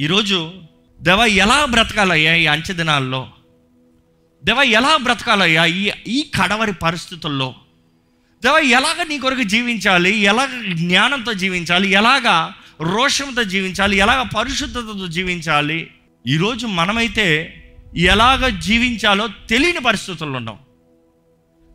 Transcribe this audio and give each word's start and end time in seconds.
ఈరోజు 0.00 0.52
దేవ 1.00 1.20
ఎలా 1.20 1.64
బ్రతకాలయ్యా 1.64 2.34
ఈ 2.34 2.46
అంచె 2.46 2.74
దినాల్లో? 2.74 3.28
దేవ 4.44 4.62
ఎలా 4.62 4.96
బ్రతకాలయ్యా 4.96 5.64
ఈ 5.64 5.90
ఈ 6.08 6.30
కడవరి 6.40 6.72
పరిస్థితుల్లో? 6.72 7.54
దేవ 8.44 8.58
ఎలాగ 8.58 9.02
నీ 9.02 9.18
కొరకు 9.18 9.42
జీవించాలి? 9.42 10.16
ఎలాగ 10.16 10.72
జ్ఞానంతో 10.72 11.32
జీవించాలి? 11.32 11.88
ఎలాగ 11.88 12.50
రోషంతో 12.82 13.44
జీవించాలి? 13.44 13.96
ఎలాగ 13.96 14.22
పరిశుద్ధతతో 14.22 15.06
జీవించాలి? 15.06 15.90
ఈరోజు 16.26 16.66
మనమైతే 16.66 17.54
ఎలాగ 17.96 18.48
జీవించాలో 18.48 19.28
తెలియని 19.48 19.80
పరిస్థితుల్లో 19.80 20.36
ఉన్నాం. 20.36 20.58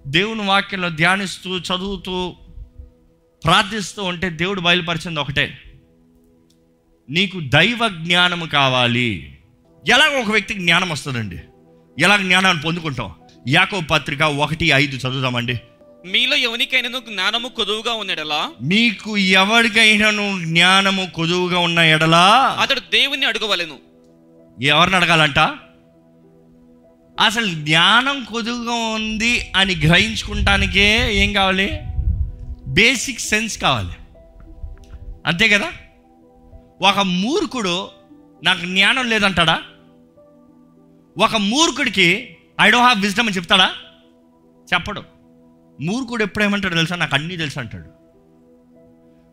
దేవుని 0.07 0.41
వాక్యంలో 0.41 0.89
ధ్యానిస్తూ 0.89 1.57
చదువుతూ 1.57 2.35
ప్రార్థిస్తూ 3.43 4.03
ఉంటే 4.03 4.29
దేవుడు 4.29 4.61
బయలుపరిచింది 4.61 5.19
ఒకటే. 5.19 5.72
నీకు 7.09 7.39
దైవ 7.39 7.87
జ్ఞానము 7.87 8.45
కావాలి. 8.45 9.37
ఎలాగ 9.89 10.21
ఒక 10.21 10.31
వ్యక్తికి 10.31 10.59
జ్ఞానం 10.59 10.89
వస్తుందండి. 10.89 11.39
ఎలా 11.99 12.17
జ్ఞానాన్ని 12.17 12.63
పొందుకుంటాం? 12.63 13.11
యాకో 13.47 13.81
పత్రిక 13.91 14.21
ఒకటి 14.21 14.65
ఐదు 14.65 14.95
చదువుదామండి. 14.95 15.59
మీలో 16.05 16.35
ఎవరికైనాను 16.35 16.99
జ్ఞానము 16.99 17.47
కొదువుగా 17.47 17.93
ఉన్నడలా? 17.93 18.49
మీకు 18.61 19.17
ఎవరికైనాను 19.17 20.39
జ్ఞానము 20.45 21.11
కొదువుగా 21.15 21.59
ఉన్న 21.59 21.79
ఎడలా? 21.79 22.57
అతడు 22.61 22.79
దేవుని 22.79 23.25
అడగవలెను. 23.25 23.75
ఎవరిని 24.61 24.95
అడగాలంట? 24.95 25.39
అసలు 27.19 27.45
జ్ఞానం 27.45 28.23
కొదువుగా 28.23 28.73
ఉంది 28.73 29.51
అని 29.55 29.75
గ్రహించుకుంటానికే 29.75 31.15
ఏం 31.15 31.33
కావాలి? 31.33 31.79
బేసిక్ 32.67 33.19
సెన్స్ 33.19 33.57
కావాలి. 33.57 33.93
అంతే 35.25 35.47
కదా? 35.47 35.71
ఒక 36.83 36.99
మూర్ఖుడు 36.99 37.89
నాకు 38.43 38.59
జ్ఞానం 38.65 39.05
లేదంటాడా? 39.09 39.55
ఒక 41.15 41.35
మూర్ఖుడికి 41.35 42.07
ఐ 42.61 42.69
డోంట్ 42.69 42.85
హ్యావ్ 42.85 43.01
విజ్డమ్ 43.01 43.27
అని 43.27 43.35
చెప్తాడా? 43.35 43.67
చెప్పడు. 44.67 45.01
మూర్ఖుడు 45.81 46.23
ఎప్పుడేమంటాడు 46.23 46.75
తెలుసా? 46.75 46.95
నాకు 46.95 47.15
అన్నీ 47.15 47.37
తెలుసు 47.37 47.59
అంటాడు. 47.59 47.89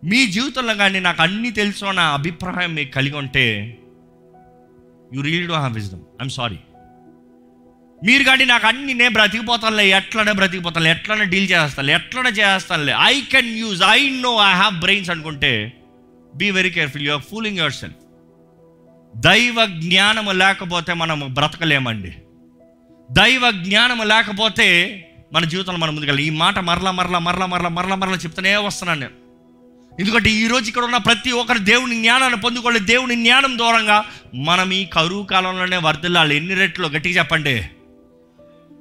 మీ 0.04 0.26
జీవితంలో 0.26 0.74
కానీ 0.74 1.00
నాకు 1.00 1.22
అన్నీ 1.22 1.50
తెలుసు 1.50 1.84
అన్న 1.84 2.00
అభిప్రాయం 2.00 2.74
మీకు 2.74 2.92
కలిగి 2.92 3.16
ఉంటే 3.16 3.44
you 5.14 5.20
real 5.20 5.48
do 5.48 5.54
have 5.54 5.74
wisdom 5.74 6.00
I'm 6.20 6.30
sorry 6.30 6.58
మీరు 8.04 8.24
కానీ 8.24 8.44
నాకు 8.44 8.66
అన్ని 8.66 8.94
నేను 8.94 9.12
బ్రతికిపోతానులే 9.12 9.88
ఎట్లనే 9.88 10.32
బ్రతికిపోతాను 10.32 10.88
ఎట్లనే 10.88 11.24
డీల్ 11.24 11.50
చేస్తాను 11.50 11.90
ఎట్లనే 11.90 12.30
చేస్తానులే 12.30 12.94
I 12.98 13.20
can 13.20 13.58
use 13.58 13.82
I 13.82 14.10
know 14.20 14.32
I 14.50 14.52
have 14.54 14.80
brains 14.80 15.10
అనుకుంటే 15.10 15.52
be 16.34 16.50
very 16.50 16.70
careful 16.70 17.02
you 17.02 17.12
are 17.12 17.22
fooling 17.22 17.58
yourself 17.72 17.96
దైవ 19.16 19.66
జ్ఞానము 19.66 20.30
లేకపోతే 20.30 20.94
మనం 20.94 21.34
బ్రతకలేమండి. 21.34 22.14
దైవ 23.12 23.50
జ్ఞానము 23.50 24.02
లేకపోతే 24.02 24.66
మన 25.32 25.44
జీవితంలో 25.44 25.78
మనం 25.78 25.94
ముందుకెళ్ళి 25.94 26.24
ఈ 26.24 26.30
మాట 26.30 26.58
మరలా 26.58 26.90
మరలా 26.90 27.18
మరలా 27.18 27.46
మరలా 27.46 27.68
మరలా 27.68 27.94
మరలా 27.94 28.16
చెప్తూనే 28.16 28.56
వస్తున్నాను 28.56 29.00
నేను. 29.00 29.12
ఎందుకంటే 30.00 30.30
ఈ 30.30 30.46
రోజు 30.46 30.68
ఇక్కడ 30.68 30.82
ఉన్న 30.82 30.96
ప్రతి 30.96 31.30
ఒక్కరు 31.30 31.58
దేవుని 31.58 32.00
జ్ఞానాన్ని 32.00 32.40
పొందుకోవాలి. 32.40 32.80
దేవుని 32.80 33.14
జ్ఞానం 33.14 33.58
దూరంగా 33.58 34.04
మనం 34.34 34.72
ఈ 34.72 34.84
కరువు 34.84 35.22
కాలంలోనే 35.22 35.76
వర్దిల్లాలి 35.76 36.36
ఎన్ని 36.36 36.54
రెట్లు? 36.54 36.88
గట్టిగా 36.88 37.18
చెప్పండి. 37.18 37.64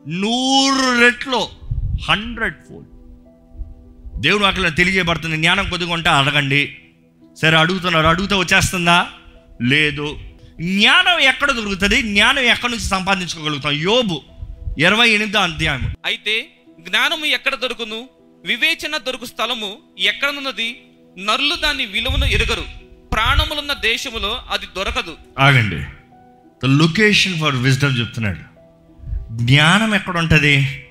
నూరు 0.07 1.01
రెట్లు. 1.01 1.47
Hundred 2.09 2.55
fold. 2.69 2.89
దేవుడు 4.21 4.43
అక్కడ 4.43 4.75
తెలియజేయబడుతుంది 4.75 5.37
జ్ఞానం 5.37 5.69
కొద్దిగా 5.69 5.93
ఉంటే 5.93 6.09
అడగండి. 6.09 6.77
సరే 7.41 7.57
అడుగుతున్నారు 7.57 8.07
అడుగుతూ 8.07 8.39
వచ్చేస్తుందా? 8.39 9.07
లేదు. 9.61 10.17
జ్ఞానం 10.61 11.19
ఎక్కడ 11.19 11.51
దొరుకుతుంది? 11.51 12.01
జ్ఞానం 12.01 12.43
ఎక్కడి 12.43 12.71
నుంచి 12.71 12.85
సంపాదించుకోగలుగుతాం? 12.85 13.71
యోబు 13.71 14.21
ఇరవై 14.79 15.09
ఎనిమిదో 15.09 15.39
అధ్యాయం 15.39 15.93
అయితే 16.05 16.47
జ్ఞానము 16.79 17.25
ఎక్కడ 17.25 17.55
దొరుకును? 17.55 18.09
వివేచన 18.45 18.97
దొరుకు 18.97 19.25
స్థలము 19.25 19.77
ఎక్కడనున్నది 19.99 20.81
నరులు 21.17 21.55
దాని 21.55 21.85
విలువను 21.85 22.25
ఎరుగరు. 22.25 22.63
ప్రాణములున్న 23.13 23.73
దేశములో 23.73 24.41
అది 24.51 24.65
దొరకదు. 24.75 25.17
ఆగండి. 25.39 25.79
ద 26.63 26.81
లొకేషన్ 26.81 27.39
ఫర్ 27.39 27.55
విజ్డమ్ 27.55 27.99
చెప్తున్నాడు. 27.99 28.39
జ్ఞానం 29.31 29.95
ఎక్కడ 29.95 30.17
ఉంటుంది? 30.17 30.85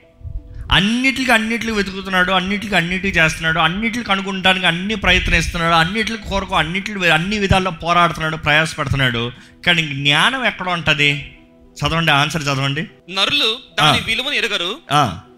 అన్నిటికి 0.72 1.32
అన్నిటికి 1.32 1.72
వెతుకుతున్నాడు 1.72 2.32
అన్నిటికి 2.32 2.76
అన్నిటికి 2.76 3.18
చేస్తున్నాడు 3.18 3.58
అన్నిటికి 3.58 4.04
కనుగొనడానికి 4.04 4.66
అన్ని 4.66 4.94
ప్రయత్నిస్తున్నాడు 4.94 5.74
అన్నిటికి 5.74 6.28
కొరకు 6.28 6.54
అన్నిటి 6.54 7.08
అన్ని 7.08 7.38
విధాల్లో 7.38 7.70
పోరాడుతున్నాడు 7.70 8.36
ప్రయాసపడుతున్నాడు. 8.36 9.32
కానీ 9.66 9.82
జ్ఞానం 9.82 10.44
ఎక్కడ 10.44 10.68
ఉంటుంది? 10.68 11.34
చదవండి 11.78 12.12
ఆన్సర్ 12.12 12.42
చదవండి. 12.42 12.82
నరులు 13.10 13.58
దాని. 13.78 14.00
విలువను 14.00 14.34
ఎరుగరు. 14.34 14.80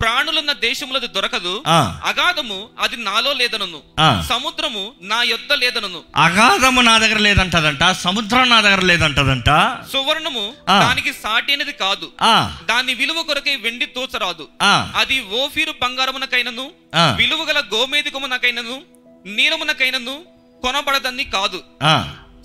ప్రాణులున్న 0.00 0.52
దేశములో 0.52 0.96
అది 0.98 1.06
దొరకదు 1.06 1.62
అగాధము 2.04 2.68
అది 2.80 2.96
నాలో 2.96 3.32
లేదనను. 3.32 3.80
సముద్రము 4.28 4.92
నా 5.02 5.22
యొద్ద 5.22 5.52
లేదనను. 5.52 6.02
అగాధము 6.16 6.80
నా 6.80 6.98
దగ్గర 6.98 7.18
లేదంటదంట 7.18 7.90
సముద్రం 7.90 8.48
నా 8.48 8.60
దగ్గర 8.60 8.80
లేదంటదంట. 8.80 9.46
సువర్ణము. 9.92 10.52
దానికి 10.68 11.12
సాటి 11.12 11.52
అనేది 11.52 11.72
కాదు 11.72 12.12
దాని 12.68 12.94
విలువ 12.94 13.22
కొరకై 13.22 13.56
వెండి 13.56 13.86
తోచరాదు. 13.86 14.48
అది 14.96 15.24
ఓఫీరు 15.44 15.74
బంగారమునకైనను 15.82 16.70
విలువ 17.16 17.44
గల 17.44 17.62
గోమేధికమునకైనను 17.74 18.82
నీలమునకైనను 19.26 20.22
కొనబడదని 20.62 21.24
కాదు. 21.24 21.62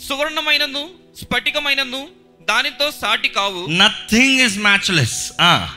సువర్ణమైనను 0.09 0.89
స్ఫటికమైనను 1.21 2.07
దానితో 2.49 2.91
సాటి 2.91 3.27
కావు. 3.27 3.71
నథింగ్ 3.71 4.41
ఇస్ 4.41 4.57
మ్యాచ్లెస్ 4.59 5.31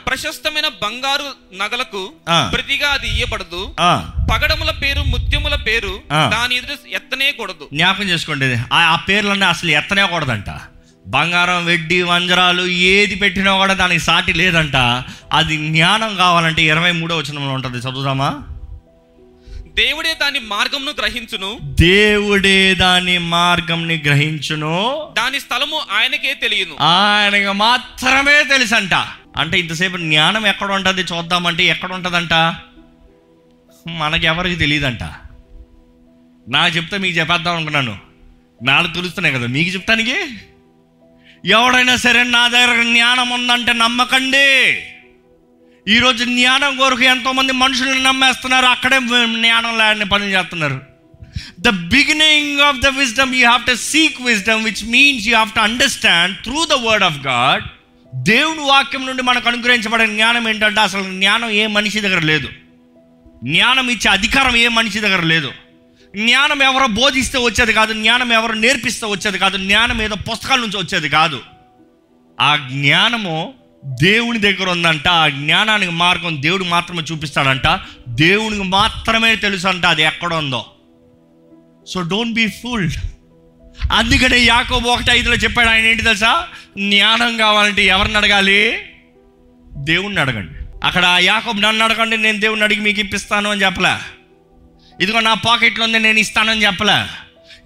ప్రశస్తమైన 0.07 0.67
బంగారు 0.67 1.55
నగలకు. 1.55 2.11
ప్రతిగా 2.53 2.89
అది 2.89 3.07
ఇయ్యబడదు. 3.07 3.75
ఆ. 3.79 4.09
పగడముల 4.33 4.71
పేరు 4.71 4.99
ముత్యముల 5.01 5.55
పేరు. 5.55 5.99
దాని 6.11 6.55
ఎదురు 6.55 6.95
ఎత్తనే 6.95 7.31
కూడదు 7.31 7.67
జ్ఞాపకం 7.73 8.03
చేసుకోండి. 8.03 8.57
ఆ 8.73 8.95
పేర్లన్నీ 9.09 9.45
అసలు 9.45 9.71
ఎత్తనే 9.71 10.07
కూడదంట 10.07 10.45
బంగారం 11.07 11.65
వెడ్డి 11.65 12.01
వంజరాలు 12.01 12.63
ఏది 12.67 13.15
పెట్టినా 13.15 13.57
కూడా 13.57 13.73
దానికి 13.73 14.03
సాటి 14.03 14.33
లేదంట. 14.33 14.75
అది 15.33 15.57
జ్ఞానం 15.57 16.15
కావాలంటే 16.15 16.63
ఇరవై 16.63 16.91
మూడో 16.91 17.17
వచనంలో 17.17 17.53
ఉంటుంది. 17.53 17.77
చదువుదామా? 17.77 18.43
దేవుడే 19.79 20.13
దాని 20.13 20.39
మార్గమును 20.39 20.91
గ్రహించును. 20.91 21.59
దేవుడే 21.61 22.75
దాని 22.75 23.17
మార్గంని 23.17 24.01
గ్రహించును. 24.05 25.09
దాని 25.17 25.39
స్థలము 25.39 25.81
ఆయనకే 25.91 26.33
తెలియను. 26.33 26.75
ఆయనకు 26.79 27.53
మాత్రమే 27.53 28.43
తెలుసంట. 28.43 28.93
అంటే 29.37 29.59
ఇంతసేపు 29.59 29.97
జ్ఞానం 29.97 30.47
ఎక్కడ 30.47 30.71
ఉంటుంది 30.71 31.01
చూద్దామంటే 31.01 31.63
ఎక్కడ 31.63 31.93
ఉంటుందంట? 31.93 32.33
మనకి 33.87 34.25
ఎవరికి 34.25 34.55
తెలియదంట. 34.55 35.03
నాకు 36.49 36.75
చెప్తే 36.75 36.97
మీకు 36.97 37.17
చెప్పేద్దాం 37.19 37.55
అనుకున్నాను. 37.55 37.97
నాకు 38.63 38.93
తెలుస్తున్నాయి 38.95 39.35
కదా 39.35 39.47
మీకు 39.47 39.69
చెప్తానికి? 39.69 40.17
ఎవడైనా 41.45 41.95
సరే 41.95 42.23
నా 42.23 42.47
దగ్గర 42.47 42.83
జ్ఞానం 42.83 43.29
ఉందంటే 43.29 43.73
నమ్మకండి. 43.73 44.79
ఈరోజు 45.87 46.25
జ్ఞానం 46.25 46.77
కొరకు 46.77 47.01
ఎంతోమంది 47.01 47.53
మనుషులను 47.53 48.03
నమ్మేస్తున్నారు. 48.03 48.65
అక్కడే 48.65 48.99
జ్ఞానం 48.99 49.77
లేని 49.77 50.09
పనులు 50.09 50.29
చేస్తున్నారు. 50.29 50.81
The 51.59 51.69
beginning 51.69 52.59
of 52.59 52.77
the 52.77 52.87
wisdom 52.87 53.35
you 53.35 53.47
have 53.47 53.65
to 53.65 53.75
seek 53.75 54.21
wisdom 54.21 54.63
which 54.63 54.89
means 54.89 55.27
you 55.27 55.33
have 55.33 55.49
to 55.49 55.59
understand 55.59 56.37
through 56.37 56.65
the 56.65 56.73
word 56.73 57.03
of 57.03 57.19
God 57.19 57.63
దేవుని 58.15 58.59
వాక్యం 58.59 59.05
నుండి 59.05 59.23
మనకు 59.23 59.47
అనుగ్రహించబడిన 59.47 60.13
జ్ఞానం 60.13 60.49
ఏంటంటే 60.49 60.81
అసలు 60.81 61.03
జ్ఞానం 61.03 61.49
ఏ 61.49 61.67
మనిషి 61.67 61.99
దగ్గర 61.99 62.19
లేదు. 62.19 62.49
జ్ఞానం 63.43 63.89
ఇచ్చే 63.89 64.11
అధికారం 64.11 64.55
ఏ 64.55 64.67
మనిషి 64.67 64.99
దగ్గర 64.99 65.21
లేదు. 65.21 65.51
జ్ఞానం 66.15 66.63
ఎవరో 66.63 66.87
బోధిస్తే 66.87 67.37
వచ్చేది 67.37 67.73
కాదు 67.73 67.93
జ్ఞానం 67.93 68.33
ఎవరో 68.33 68.53
నేర్పిస్తే 68.53 69.07
వచ్చేది 69.07 69.37
కాదు 69.37 69.57
జ్ఞానం 69.57 70.01
ఏదో 70.01 70.15
పుస్తకాల 70.15 70.59
నుంచి 70.59 70.77
వచ్చేది 70.77 71.09
కాదు. 71.09 71.41
ఆ 72.41 72.55
జ్ఞానము 72.55 73.53
దేవుని 73.85 74.39
దగ్గర 74.39 74.69
ఉందంట 74.69 75.07
ఆ 75.07 75.27
జ్ఞానానికి 75.27 75.91
మార్గం 75.91 76.41
దేవుడు 76.41 76.63
మాత్రమే 76.63 77.03
చూపిస్తాడంట 77.11 77.79
దేవునికి 78.07 78.63
మాత్రమే 78.63 79.35
తెలుసు 79.35 79.67
అంట 79.67 79.85
అది 79.85 80.03
ఎక్కడ 80.03 80.33
ఉందో. 80.33 80.65
సో 81.87 82.01
డోంట్ 82.01 82.33
బీ 82.33 82.47
ఫుల్డ్ 82.47 82.93
అందుకనే 83.91 84.37
యాకోబు 84.37 84.89
ఒకటి 84.89 85.11
ఐదులో 85.11 85.35
చెప్పాడు 85.35 85.69
ఆయన 85.69 85.85
ఏంటి 85.85 86.03
తెలుసా? 86.03 86.47
జ్ఞానం 86.77 87.37
కావాలంటే 87.37 87.85
ఎవరిని 87.85 88.17
అడగాలి? 88.17 88.77
దేవుణ్ణి 89.73 90.21
అడగండి. 90.21 90.51
అక్కడ 90.83 91.17
యాకోబు 91.19 91.61
నన్ను 91.61 91.85
అడగండి 91.85 92.17
నేను 92.17 92.39
దేవుణ్ణి 92.39 92.63
అడిగి 92.63 92.81
మీకు 92.81 92.99
ఇప్పిస్తాను 92.99 93.51
అని 93.51 93.61
చెప్పలే. 93.61 93.95
ఇదిగో 95.01 95.19
నా 95.19 95.33
పాకెట్లో 95.33 95.85
ఉంది 95.85 95.99
నేను 95.99 96.19
ఇస్తానని 96.19 96.65
చెప్పలే. 96.65 97.05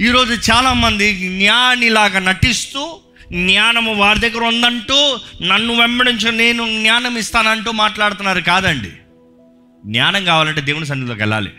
ఈరోజు 0.06 0.52
చాలామంది 0.52 1.40
జ్ఞానిలాగా 1.40 2.20
నటిస్తూ 2.20 3.00
జ్ఞానము 3.34 3.94
వారి 3.94 4.20
దగ్గర 4.20 4.44
ఉందంటూ 4.44 5.20
నన్ను 5.42 5.80
వెంబడించు 5.80 6.32
నేను 6.32 6.82
జ్ఞానం 6.82 7.18
ఇస్తానంటూ 7.18 7.72
మాట్లాడుతున్నారు 7.72 8.42
కాదండి. 8.42 8.90
జ్ఞానం 9.86 10.26
కావాలంటే 10.26 10.62
దేవుని 10.62 10.86
సన్నిధిలోకి 10.86 11.22
వెళ్ళాలి. 11.22 11.50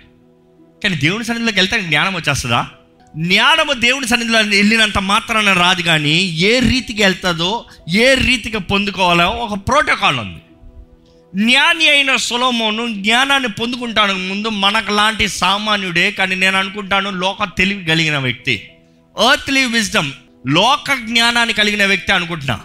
కానీ 0.82 0.96
దేవుని 0.96 1.24
సన్నిధిలోకి 1.24 1.58
వెళ్తే 1.58 1.82
జ్ఞానం 1.82 2.14
వచ్చేస్తుందా? 2.14 2.68
జ్ఞానము 3.16 3.72
దేవుని 3.72 4.08
సన్నిధిలో 4.08 4.38
వెళ్ళినంత 4.38 4.98
మాత్రాన 4.98 5.52
రాదు 5.52 5.82
కానీ 5.82 6.14
ఏ 6.20 6.58
రీతికి 6.58 7.02
వెళ్తుందో 7.02 7.64
ఏ 7.90 8.14
రీతికి 8.14 8.58
పొందుకోవాలో 8.58 9.30
ఒక 9.30 9.58
ప్రోటోకాల్ 9.68 10.18
ఉంది. 10.18 10.40
జ్ఞాని 11.44 11.88
అయిన 11.88 12.16
సులభమును 12.16 12.94
జ్ఞానాన్ని 12.94 13.48
పొందుకుంటాను 13.48 14.14
ముందు 14.14 14.48
మనకు 14.48 14.92
లాంటి 14.92 15.28
సామాన్యుడే 15.28 16.10
కానీ 16.10 16.34
నేను 16.34 16.58
అనుకుంటాను 16.58 17.10
లోక 17.10 17.48
తెలివి 17.58 17.84
కలిగిన 17.84 18.18
వ్యక్తి. 18.18 18.68
ఎర్త్లీ 19.32 19.66
విజ్డమ్ 19.66 20.12
లోక 20.46 20.92
జ్ఞానాన్ని 20.94 21.54
కలిగిన 21.54 21.86
వ్యక్తి 21.86 22.12
అనుకుంటున్నా. 22.12 22.60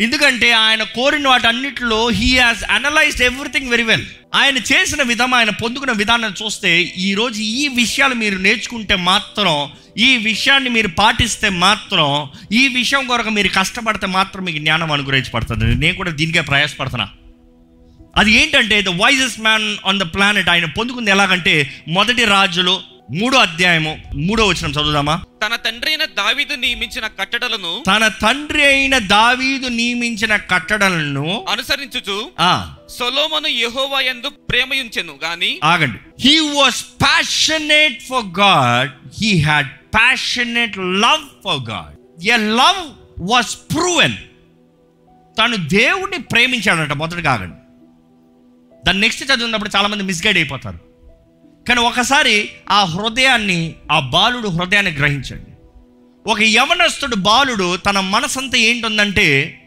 ఎందుకంటే 0.00 0.52
ఆయన 0.52 0.82
కోరిన 0.82 1.28
వాటన్నిటిలో 1.28 2.08
he 2.08 2.38
has 2.38 2.64
analysed 2.70 3.22
everything 3.22 3.68
very 3.68 3.82
well 3.82 4.04
ఆయన 4.34 4.56
చేసిన 4.56 5.02
విధం 5.02 5.34
ఆయన 5.34 5.50
పొందుకున్న 5.50 5.92
విధానం 5.92 6.34
చూస్తే 6.44 6.80
ఈరోజు 6.80 7.40
ఈ 7.40 7.68
విషయాలు 7.68 8.14
మీరు 8.14 8.38
నేర్చుకుంటే 8.38 8.96
మాత్రం 8.96 9.72
ఈ 9.98 10.16
విషయాన్ని 10.16 10.70
మీరు 10.70 10.88
పాటిస్తే 10.88 11.48
మాత్రం 11.48 12.28
ఈ 12.52 12.68
విషయం 12.68 13.06
కొరకు 13.06 13.28
మీరు 13.28 13.48
కష్టపడితే 13.48 14.06
మాత్రం 14.06 14.44
మీకు 14.44 14.58
జ్ఞానం 14.58 14.92
అనుగ్రహించబడుతుంది. 14.92 15.74
నేను 15.74 15.96
కూడా 15.96 16.10
దీనికే 16.10 16.40
ప్రయాసపడుతున్నా. 16.40 17.08
అది 18.16 18.32
ఏంటంటే 18.32 18.82
the 18.82 18.88
wisest 18.88 19.40
man 19.40 19.76
on 19.86 20.00
the 20.00 20.02
planet 20.02 20.48
ఆయన 20.48 20.64
పొందుకుంది 20.64 21.10
ఎలాగంటే 21.10 21.84
మొదటి 21.88 22.24
రాజులు 22.24 22.91
మూడో 23.12 23.38
అధ్యాయము 23.38 23.92
మూడో 24.14 24.46
వచ్చిన 24.46 24.70
చదువుదామా? 24.70 25.14
తన 25.42 25.56
తండ్రి 25.56 25.90
అయిన 25.90 26.04
దావీదు 26.04 26.54
నియమించిన 26.54 27.06
కట్టడలను 27.06 27.82
తన 27.86 28.08
తండ్రి 28.08 28.64
అయిన 28.64 28.98
దావీదు 28.98 29.68
నియమించిన 29.68 30.36
కట్టడలను 30.36 31.44
అనుసరించుచు 31.48 32.30
ఆ. 32.40 32.52
సొలోమను 32.88 33.46
యెహోవా 33.46 34.00
యందు 34.00 34.28
ప్రేమయుంచెను 34.50 35.18
గాని 35.22 35.60
ఆగండి. 35.64 35.98
He 36.20 36.38
was 36.54 36.84
passionate 37.02 38.02
for 38.02 38.38
God 38.40 38.90
he 39.22 39.40
had 39.40 39.66
passionate 39.94 40.78
love 40.78 41.26
for 41.44 41.70
God 41.70 41.96
a 42.28 42.36
love 42.36 42.82
was 43.30 43.56
proven 43.74 44.16
తను 45.36 45.56
దేవుడిని 45.56 46.22
ప్రేమించాడంట 46.22 46.92
మొదటి 46.92 47.28
ఆగండి. 47.28 47.58
దాని 48.86 49.00
నెక్స్ట్ 49.00 49.24
చదివినప్పుడు 49.24 49.70
చాలామంది 49.76 50.04
మిస్గైడ్ 50.04 50.38
అయిపోతారు. 50.38 50.91
కానీ 51.68 51.80
ఒకసారి 51.80 52.50
ఆ 52.70 52.84
హృదయాన్ని 52.84 53.74
ఆ 53.90 54.00
బాలుడు 54.00 54.48
హృదయాన్ని 54.48 54.92
గ్రహించండి. 54.92 55.46
ఒక 56.30 56.40
యవనస్తుడు 56.40 57.16
బాలుడు 57.16 57.76
తన 57.76 58.00
మనసంతా 58.00 58.58
ఏంటుందంటే 58.58 59.58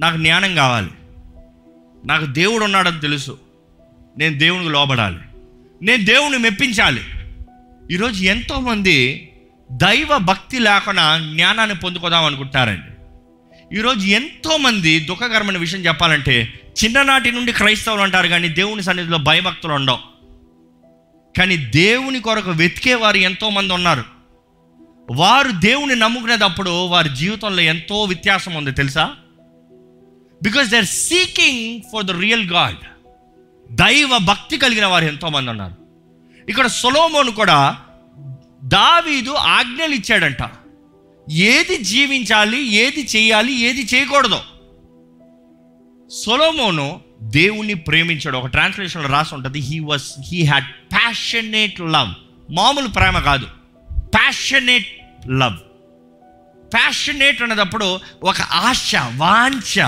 నాకు 0.00 0.16
జ్ఞానం 0.16 0.54
కావాలి. 0.54 0.90
నాకు 2.04 2.26
దేవుడు 2.26 2.64
ఉన్నాడని 2.64 3.00
తెలుసు. 3.00 3.38
నేను 4.18 4.38
దేవునికి 4.38 4.70
లోబడాలి. 4.70 5.18
నేను 5.82 6.04
దేవుని 6.04 6.38
మెప్పించాలి. 6.38 7.00
ఈరోజు 7.90 8.22
ఎంతోమంది 8.22 9.28
దైవ 9.72 10.18
భక్తి 10.18 10.58
లేకుండా 10.58 11.18
జ్ఞానాన్ని 11.18 11.76
పొందుకోదాం 11.76 12.24
అనుకుంటారండి 12.24 12.96
ఈరోజు 13.78 14.06
ఎంతోమంది 14.06 15.00
దుఃఖకరమైన 15.00 15.58
విషయం 15.58 15.80
చెప్పాలంటే 15.80 16.60
చిన్ననాటి 16.84 17.32
నుండి 17.32 17.52
క్రైస్తవులు 17.52 18.00
అంటారు 18.00 18.28
కానీ 18.28 18.48
దేవుని 18.48 18.82
సన్నిధిలో 18.82 19.18
భయభక్తులు 19.18 19.72
ఉండవు. 19.72 20.15
కానీ 21.36 21.56
దేవుని 21.56 22.20
కొరకు 22.20 22.50
వెతికే 22.50 22.94
వారు 22.94 23.16
ఎంతోమంది 23.16 23.74
ఉన్నారు. 23.74 24.04
వారు 25.10 25.50
దేవుని 25.50 25.96
నమ్ముకునేటప్పుడు 25.96 26.86
వారి 26.86 27.08
జీవితంలో 27.08 27.62
ఎంతో 27.62 28.04
వ్యత్యాసం 28.04 28.54
ఉంది 28.54 28.72
తెలుసా? 28.72 29.14
Because 30.42 30.68
they 30.68 30.76
are 30.76 30.84
seeking 30.84 31.80
for 31.92 32.04
the 32.04 32.10
real 32.10 32.50
God 32.50 32.76
దైవ 33.72 34.18
భక్తి 34.18 34.58
కలిగిన 34.58 34.86
వారు 34.86 35.04
ఎంతోమంది 35.04 35.50
ఉన్నారు. 35.50 35.74
ఇక్కడ 36.48 36.66
సొలోమోను 36.66 37.30
కూడా 37.30 37.76
దావీదు 38.64 39.30
ఆజ్ఞలు 39.30 39.94
ఇచ్చాడంట. 39.94 40.50
ఏది 41.30 41.76
జీవించాలి 41.76 42.72
ఏది 42.72 43.08
చేయాలి 43.16 43.60
ఏది 43.60 43.88
చేయకూడదు. 43.94 44.38
సొలోమోను 46.08 47.00
దేవుణ్ణి 47.22 47.74
ప్రేమించాడు. 47.74 48.36
ఒక 48.36 48.46
ట్రాన్స్లేషన్లో 48.46 49.08
రాసి 49.08 49.34
ఉంటుంది 49.34 49.58
he 49.58 49.78
was 49.78 50.14
he 50.32 50.44
had 50.44 50.64
passionate 50.64 51.80
love 51.80 52.10
మామూలు 52.52 52.88
ప్రేమ 52.88 53.18
కాదు. 53.18 53.46
ప్యాషనేట్ 53.90 54.86
లవ్ 55.28 55.56
ప్యాషనేట్ 56.74 57.42
అనేటప్పుడు 57.42 58.00
ఒక 58.22 58.40
ఆశ 58.40 58.96
వాంఛ. 59.16 59.80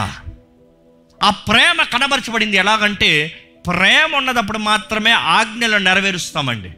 ఆ 1.23 1.31
ప్రేమ 1.31 1.83
కనబరచబడింది 1.83 2.57
ఎలాగంటే 2.57 3.29
ప్రేమ 3.67 4.17
ఉన్నదప్పుడు 4.17 4.59
మాత్రమే 4.59 5.11
ఆజ్ఞలు 5.11 5.77
నెరవేరుస్తామండి. 5.77 6.71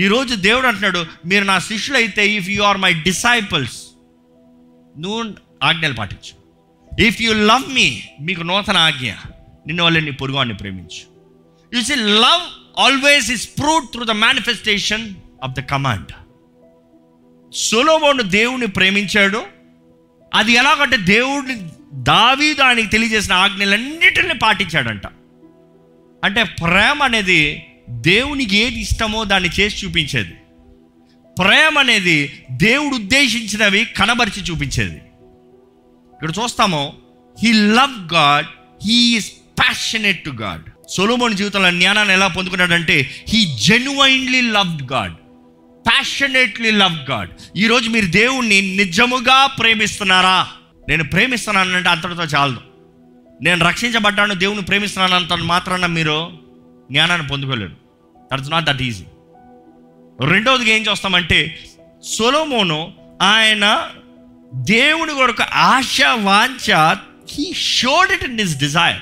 ఈరోజు 0.00 0.34
దేవుడు 0.34 0.66
అంటున్నాడు 0.66 1.06
మీరు 1.26 1.44
నా 1.44 1.58
శిష్యులు 1.58 1.98
అయితే 1.98 2.28
if 2.28 2.48
you 2.48 2.62
are 2.62 2.76
my 2.76 2.92
disciples 2.92 3.82
నువ్వు 4.98 5.34
ఆజ్ఞలు 5.62 5.94
పాటించు. 5.94 6.46
ఇఫ్ 7.06 7.22
యు 7.22 7.32
లవ్ 7.32 7.74
మీ 7.74 8.02
మీకు 8.20 8.42
నూతన 8.42 8.76
ఆజ్ఞ. 8.76 9.10
నిన్న 9.66 9.82
వల్ల 9.82 9.98
నీ 9.98 10.10
పొరుగువాన్ని 10.10 10.56
ప్రేమించు. 10.56 11.16
You 11.76 11.82
see 11.82 11.94
love 11.94 12.42
always 12.80 13.30
is 13.30 13.48
prove 13.48 13.92
through 13.92 14.04
the 14.04 14.10
manifestation 14.10 15.14
of 15.44 15.52
the 15.52 15.60
command 15.60 16.12
Solomon 17.52 18.22
దేవుని 18.22 18.66
ప్రేమించాడు. 18.66 19.42
అది 20.34 20.52
ఎలాగంటే 20.52 20.96
దేవుడిని 20.96 21.70
దావి 21.94 22.54
దానికి 22.54 22.88
తెలియజేసిన 22.88 23.32
ఆజ్ఞలన్నిటిని 23.32 24.38
పాటించాడంట. 24.38 25.06
అంటే 26.24 26.42
ప్రేమ 26.42 27.02
అనేది 27.02 27.66
దేవునికి 27.90 28.56
ఏది 28.56 28.80
ఇష్టమో 28.80 29.24
దాన్ని 29.24 29.50
చేసి 29.60 29.86
చూపించేది. 29.86 30.34
ప్రేమ 31.38 31.78
అనేది 31.78 32.44
దేవుడు 32.50 32.94
ఉద్దేశించినవి 32.94 33.84
కనబరిచి 33.84 34.42
చూపించేది. 34.42 34.96
ఇక్కడ 36.12 36.32
చూస్తాము 36.42 36.96
he 37.42 37.52
love 37.52 38.14
God 38.14 38.46
he 38.86 39.16
is 39.16 39.32
passionate 39.58 40.24
to 40.24 40.30
God 40.30 40.62
Solomon 40.96 41.34
జీవితంలో 41.34 41.70
జ్ఞానాన్ని 41.70 42.14
ఎలా 42.14 42.26
పొందుకున్నాడంటే 42.26 43.24
he 43.28 43.58
genuinely 43.62 44.40
loved 44.40 44.92
God 44.92 45.12
passionately 45.86 46.70
love 46.70 47.10
God 47.10 47.30
ఈరోజు 47.56 47.88
మీరు 47.88 48.06
దేవుణ్ణి 48.06 48.76
నిజముగా 48.76 49.46
ప్రేమిస్తున్నారా? 49.46 50.48
నేను 50.88 51.04
ప్రేమిస్తున్నానంటే 51.04 51.88
అంతటితో 51.88 52.22
చాలదు. 52.22 52.60
నేను 53.42 53.66
రక్షించబడ్డాను 53.66 54.34
దేవుని 54.34 54.62
ప్రేమిస్తున్నాను 54.62 55.14
అంత 55.14 55.32
మాత్రాన 55.32 55.86
మీరు 55.86 56.32
జ్ఞానాన్ని 56.90 57.28
పొందుకోలేరు. 57.28 57.72
దట్స్ 58.32 58.50
నాట్ 58.50 58.64
దట్ 58.64 58.82
ఈజీ 58.82 59.04
రెండవదిగా 60.26 60.76
ఏం 60.76 60.82
చేస్తామంటే 60.82 61.64
సొలోమోను 62.04 62.94
ఆయన 63.22 63.90
దేవుని 64.54 65.14
కొరకు 65.14 65.44
ఆశ 65.54 65.98
వాంఛ 66.02 66.94
he 67.30 67.52
showed 67.54 68.12
it 68.12 68.24
in 68.24 68.40
his 68.40 68.56
desire 68.56 69.00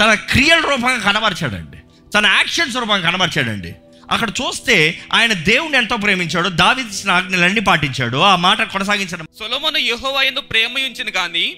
తన 0.00 0.14
క్రియల 0.14 0.60
రూపంగా 0.60 0.98
కనబరిచాడండి. 0.98 1.76
తన 2.14 2.26
యాక్షన్స్ 2.26 2.76
రూపంగా 2.76 3.10
కనబరిచాడండి. 3.10 3.74
అక్కడ 4.10 4.28
చూస్తే 4.30 5.02
ఆయన 5.12 5.32
దేవుని 5.32 5.76
ఎంతో 5.78 5.96
ప్రేమించాడు 5.96 6.48
దావిసిన 6.48 7.10
ఆజ్ఞలన్నీ 7.10 7.60
పాటించాడు 7.60 8.16
ఆ 8.16 8.36
మాట 8.36 8.62
కొనసాగించడం. 8.62 9.26
సొలొమోను 9.38 9.78
యెహోవా 9.78 10.22
యందు 10.22 10.40
ప్రేమయుంచిన 10.40 11.06
గాని 11.16 11.56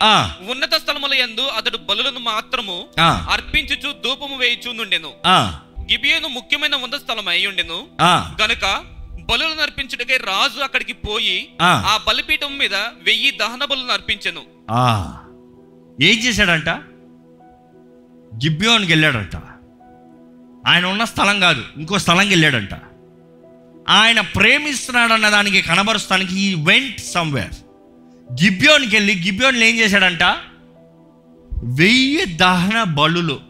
ఉన్నత 0.51 0.75
స్థలముల 0.75 1.15
యందు 1.15 1.41
అతడు 1.41 1.77
బలులను 1.77 2.21
మాత్రము 2.21 2.89
అర్పించుచు 3.01 3.93
ధూపము 3.93 4.37
వేయుచు 4.37 4.73
నుండెను. 4.73 5.11
గిబియోను 5.93 6.29
ముఖ్యమైన 6.29 6.75
ఉన్నత 6.75 6.99
స్థలం 6.99 7.29
అయి 7.29 7.47
ఉండెను 7.47 7.87
గనుక 8.43 8.85
బలులను 9.31 9.63
అర్పించుటకై 9.63 10.17
రాజు 10.17 10.61
అక్కడికి 10.61 10.93
పోయి 10.93 11.49
ఆ. 11.63 11.99
బలిపీఠం 12.09 12.59
మీద 12.59 12.75
వెయ్యి 12.75 13.31
దహన 13.31 13.65
బలులను 13.65 13.93
అర్పించెను. 13.93 14.43
ఆ. 14.71 15.15
ఏం 16.03 16.19
చేశాడంట? 16.19 16.69
గిబ్బియోన్కి 18.35 18.93
వెళ్ళాడంట. 18.93 19.37
ఆయన 20.67 20.87
ఉన్న 20.87 21.05
స్థలం 21.05 21.41
కాదు 21.41 21.63
ఇంకో 21.77 21.99
స్థలంకి 21.99 22.31
వెళ్ళాడంట. 22.31 22.69
ఆయన 23.89 24.21
ప్రేమిస్తున్నాడన్న 24.21 25.29
దానికి 25.29 25.63
కనబరుస్తానికి 25.63 26.41
ఈ 26.41 26.55
వెంట్ 26.55 27.01
సమ్వేర్ 27.01 27.55
గిబ్బియోన్కి 28.45 28.97
వెళ్ళి 28.97 29.23
గిబ్బియోన్లు 29.25 29.65
ఏం 29.65 29.77
చేశాడంట? 29.77 30.23
వెయ్యి 31.65 32.25
దహన 32.25 32.83
బలులు. 32.83 33.41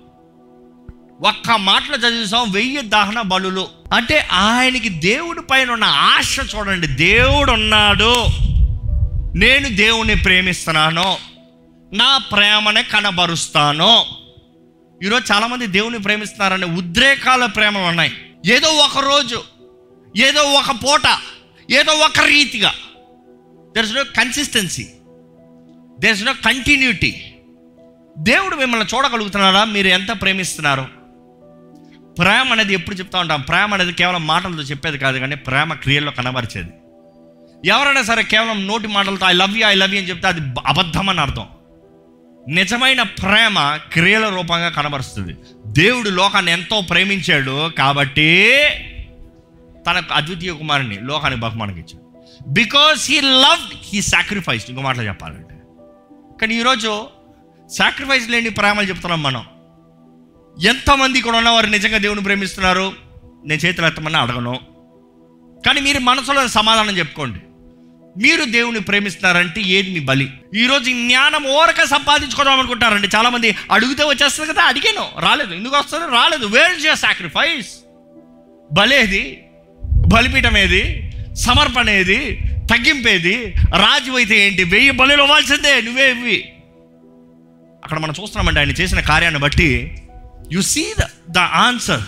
ఒక్క 1.20 1.50
మాటలో 1.50 2.08
చదివిస్తాం 2.08 2.52
వెయ్యి 2.52 2.82
దహన 2.82 3.20
బలులు. 3.20 3.68
అంటే 3.92 4.28
ఆయనకి 4.32 4.88
దేవుడి 4.88 5.40
పైన 5.40 5.70
ఉన్న 5.70 5.85
ఆశ 5.85 6.38
చూడండి 6.56 6.87
దేవుడు 6.87 7.52
ఉన్నాడు 7.52 8.26
నేను 9.38 9.76
దేవుణ్ణి 9.76 10.14
ప్రేమిస్తున్నాను 10.14 11.16
నా 11.92 12.18
ప్రేమని 12.18 12.82
కనబరుస్తాను. 12.82 14.04
ఈరోజు 15.04 15.32
చాలామంది 15.32 15.66
దేవుని 15.66 15.98
ప్రేమిస్తున్నారనే 15.98 16.66
ఉద్రేకాల 16.66 17.46
ప్రేమలు 17.46 17.82
ఉన్నాయి. 17.82 18.12
ఏదో 18.46 18.68
ఒక 18.68 18.98
రోజు 19.04 19.42
ఏదో 20.16 20.42
ఒక 20.42 20.70
పూట 20.84 21.06
ఏదో 21.70 21.92
ఒక 21.92 22.20
రీతిగా. 22.26 22.72
There 23.74 23.86
is 23.86 23.94
no 23.94 24.04
consistency 24.04 24.86
there 26.00 26.12
is 26.12 26.22
no 26.22 26.32
continuity 26.32 27.10
దేవుడు 28.18 28.56
మిమ్మల్ని 28.56 28.86
చూడగలుగుతున్నారా 28.94 29.64
మీరు 29.64 29.88
ఎంత 29.88 30.20
ప్రేమిస్తున్నారు? 30.22 30.86
ప్రేమ 32.18 32.52
అనేది 32.52 32.74
ఎప్పుడు 32.74 32.96
చెప్తా 32.96 33.20
ఉంటాం. 33.20 33.40
ప్రేమ 33.40 33.74
అనేది 33.74 33.92
కేవలం 33.92 34.26
మాటలతో 34.26 34.62
చెప్పేది 34.62 34.98
కాదు 34.98 35.18
కానీ 35.18 35.36
ప్రేమ 35.36 35.74
క్రియల్లో 35.74 36.12
కనబరిచేది. 36.12 36.72
ఎవరైనా 37.68 38.02
సరే 38.02 38.22
కేవలం 38.22 38.66
నోటి 38.66 38.88
మాటలతో 38.88 39.26
I 39.26 39.32
love 39.32 39.58
you 39.58 39.66
I 39.66 39.74
love 39.74 39.94
you 39.94 40.00
అని 40.00 40.10
చెప్తే 40.10 40.28
అది 40.28 40.40
అబద్ధం 40.66 41.08
అని 41.08 41.20
అర్థం. 41.20 41.46
నిజమైన 42.49 43.02
ప్రేమ 43.02 43.78
క్రియల 43.92 44.28
రూపంగా 44.28 44.68
కనబరుస్తుంది. 44.68 45.37
దేవుడు 45.66 46.11
లోకాన్ని 46.11 46.52
ఎంతో 46.52 46.80
ప్రేమించాడు 46.80 47.71
కాబట్టి 47.71 48.59
తన 49.87 50.02
అద్వితీయ 50.12 50.52
కుమారుని 50.52 50.99
లోకానికి 51.00 51.40
బహుమానం 51.40 51.73
ఇచ్చాడు. 51.73 52.25
Because 52.49 53.11
he 53.11 53.21
love 53.21 53.76
he 53.92 54.02
sacrifice 54.02 54.71
ఇంకో 54.71 54.83
మాటలో 54.83 55.02
చెప్పాలంటే. 55.02 55.54
కానీ 56.40 56.54
ఈరోజు 56.54 57.07
సాక్రిఫైస్ 57.71 58.30
లేని 58.30 58.50
ప్రేమలు 58.50 58.88
చెప్తున్నాం 58.88 59.23
మనం. 59.23 59.45
ఎంతమంది 60.64 61.18
ఇక్కడ 61.18 61.37
ఉన్నవారు 61.37 61.66
నిజంగా 61.66 61.99
దేవుని 61.99 62.23
ప్రేమిస్తున్నారు? 62.23 62.92
నేను 63.47 63.61
చేతులు 63.66 63.87
ఎత్తమని 63.87 64.16
అడగను. 64.16 64.61
కానీ 65.66 65.80
మీరు 65.80 65.99
మనసులో 65.99 66.49
సమాధానం 66.49 66.99
చెప్పుకోండి. 66.99 67.38
మీరు 68.16 68.44
దేవుని 68.44 68.80
ప్రేమిస్తున్నారంటే 68.80 69.60
ఏది 69.60 69.90
మీ 69.90 70.00
బలి? 70.00 70.32
ఈరోజు 70.56 70.84
జ్ఞానం 70.84 71.46
ఓరక 71.46 71.84
సంపాదించుకోవడం 71.84 72.52
అనుకుంటారండి. 72.52 73.08
చాలా 73.16 73.28
మంది 73.28 73.56
అడిగితే 73.70 74.04
వచ్చేస్తుంది 74.04 74.52
కదా 74.52 74.62
అడిగాను. 74.62 75.20
రాలేదు. 75.20 75.54
ఎందుకు 75.54 75.76
వస్తుంది? 75.76 76.04
రాలేదు. 76.04 76.46
వేర్ 76.46 76.80
జియర్ 76.80 76.98
సాక్రిఫైస్ 76.98 77.68
బలేది 78.72 79.42
బలిపీఠం 80.06 80.56
ఏది 80.56 81.12
సమర్పణ 81.34 81.90
ఏది 81.90 82.40
తగ్గింపేది 82.70 83.54
రాజు 83.76 84.12
అయితే 84.12 84.46
ఏంటి? 84.46 84.64
వెయ్యి 84.64 84.90
బలులు 84.90 85.22
ఇవ్వాల్సిందే 85.22 85.80
నువ్వే 85.80 86.10
ఇవ్వి. 86.10 86.52
అక్కడ 87.84 87.98
మనం 87.98 88.14
చూస్తున్నామండి 88.22 88.60
ఆయన 88.60 88.70
చేసిన 88.70 89.00
కార్యాన్ని 89.00 89.40
బట్టి. 89.40 89.98
You 90.52 90.60
see 90.60 90.86
the 91.00 91.04
the 91.30 91.38
answer 91.38 92.00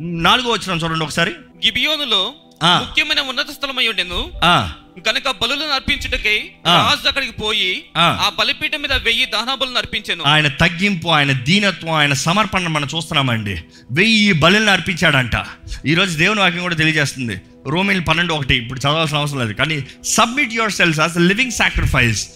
నాలుగో 0.00 0.52
వచ్చిన 0.52 0.78
చూడండి 0.78 1.04
ఒకసారి. 1.04 1.30
గిబియోనులో 1.30 2.34
ముఖ్యమైన 2.64 3.20
ఉన్నత 3.20 3.50
స్థలమై 3.50 3.88
ఉండెను. 3.88 4.32
ఆ, 4.44 4.72
కనుక 5.06 5.30
బలులను 5.30 5.70
అర్పించుటకై. 5.70 6.50
రాజు 6.66 7.08
అక్కడికి 7.08 7.32
పోయి 7.32 7.84
ఆ. 7.96 8.00
ఆ 8.00 8.32
బలిపీఠం 8.38 8.82
మీద 8.82 8.92
వెయ్యి 8.92 9.26
దహన 9.26 9.54
బలులను 9.54 9.78
అర్పించాను. 9.78 10.24
ఆయన 10.26 10.48
తగ్గింపు 10.48 11.08
ఆయన 11.08 11.32
దీనత్వం 11.32 11.90
ఆయన 11.90 12.12
సమర్పణ 12.12 12.66
మనం 12.66 12.88
చూస్తున్నామండి. 12.96 13.62
వెయ్యి 13.90 14.32
బలులను 14.32 14.70
అర్పించాడంట. 14.70 15.44
ఈరోజు 15.86 16.18
దేవుని 16.18 16.40
వాక్యం 16.40 16.62
కూడా 16.62 16.74
తెలియజేస్తుంది. 16.74 17.40
రోమిల్ 17.68 18.02
పన్నెండు 18.08 18.34
ఒకటి 18.34 18.54
ఇప్పుడు 18.54 18.80
చదవాల్సిన 18.80 19.18
అవసరం 19.18 19.38
లేదు. 19.38 19.52
కానీ 19.52 19.84
submit 20.04 20.52
yourselves 20.72 21.00
as 21.00 21.16
living 21.16 21.50
sacrifice 21.50 22.28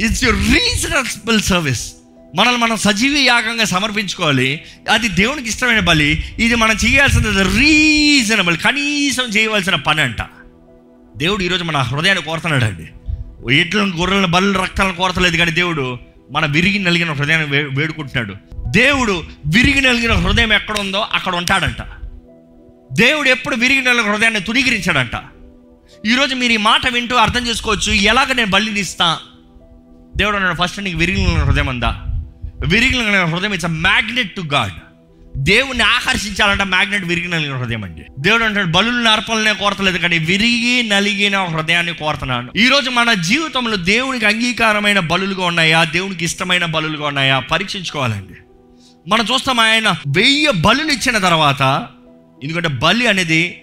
it's 0.00 0.24
your 0.24 0.54
reasonable 0.54 1.42
service 1.42 1.92
మనల్ని 2.34 2.60
మనం 2.60 2.76
సజీవ 2.76 3.16
యాగంగా 3.16 3.64
సమర్పించుకోవాలి. 3.64 4.62
అది 4.90 5.08
దేవునికి 5.08 5.48
ఇష్టమైన 5.48 5.80
బలి. 5.80 6.24
ఇది 6.38 6.54
మనం 6.54 6.74
చేయాల్సింది 6.74 7.58
రీజనబుల్ 7.58 8.56
కనీసం 8.56 9.24
చేయవలసిన 9.24 9.74
పని 9.74 10.00
అంట. 10.00 10.22
దేవుడు 11.16 11.42
ఈరోజు 11.42 11.64
మన 11.64 11.76
హృదయాన్ని 11.76 12.24
కోరుతున్నాడు 12.24 12.64
అండి 12.64 12.86
ఎట్లను 13.54 13.96
గొర్రెలను 13.96 14.26
బలు 14.26 14.58
రక్తాలను 14.58 14.94
కోరతలేదు 14.94 15.36
కానీ 15.36 15.50
దేవుడు 15.50 15.98
మన 16.30 16.46
విరిగి 16.46 16.78
నలిగిన 16.78 17.12
హృదయాన్ని 17.12 17.50
వే 17.50 17.62
వేడుకుంటున్నాడు. 17.62 18.34
దేవుడు 18.70 19.24
విరిగి 19.46 19.80
నలిగిన 19.80 20.12
హృదయం 20.12 20.52
ఎక్కడ 20.52 20.78
ఉందో 20.78 21.06
అక్కడ 21.12 21.36
ఉంటాడంట. 21.36 21.82
దేవుడు 22.92 23.28
ఎప్పుడు 23.28 23.56
విరిగి 23.56 23.82
నలిగిన 23.82 24.12
హృదయాన్ని 24.12 24.40
తునీకరించాడంట 24.40 25.22
ఈరోజు 26.06 26.34
మీరు 26.34 26.52
ఈ 26.52 26.56
మాట 26.56 26.88
వింటూ 26.88 27.16
అర్థం 27.16 27.46
చేసుకోవచ్చు 27.46 27.92
ఎలాగ 27.92 28.32
నేను 28.32 28.50
బలిని 28.50 28.80
ఇస్తా? 28.80 29.18
దేవుడు 30.16 30.36
అన్నాడు 30.36 30.56
ఫస్ట్ 30.62 30.80
నీకు 30.80 30.98
విరిగి 30.98 31.24
హృదయం 31.24 31.68
అందా 31.68 32.03
విరిగిన 32.66 33.24
హృదయం 33.24 33.52
it's 33.52 33.64
a 33.64 33.68
magnet 33.68 34.34
to 34.34 34.40
God 34.40 34.72
దేవుణ్ణి 35.36 35.84
ఆకర్షించాలంటే 35.84 36.64
మ్యాగ్నెట్ 36.64 37.04
విరిగి 37.04 37.28
నలిగిన 37.28 37.56
హృదయం 37.56 37.84
అండి. 37.84 38.04
దేవుడు 38.20 38.44
అంటాడు 38.44 38.66
బలు 38.66 39.08
అర్పణలనే 39.08 39.52
కోరతలేదు 39.52 39.98
కానీ 39.98 40.18
విరిగి 40.18 40.82
నలిగిన 40.82 41.38
హృదయాన్ని 41.38 41.94
కోరుతున్నాను. 41.94 42.52
ఈ 42.56 42.68
రోజు 42.68 42.90
మన 42.90 43.12
జీవితంలో 43.12 43.76
దేవునికి 43.76 44.26
అంగీకారమైన 44.26 44.98
బలులుగా 44.98 45.46
ఉన్నాయా? 45.46 45.84
దేవునికి 45.84 46.24
ఇష్టమైన 46.24 46.64
బలులుగా 46.64 47.06
ఉన్నాయా? 47.06 47.38
పరీక్షించుకోవాలండి. 47.38 48.34
మనం 49.10 49.26
చూస్తాం 49.34 49.60
ఆయన 49.60 49.94
వెయ్యి 50.06 50.52
బలులు 50.52 50.92
ఇచ్చిన 50.92 51.18
తర్వాత 51.18 51.86
ఎందుకంటే 52.42 52.68
బలి 52.68 53.06
అనేది 53.06 53.62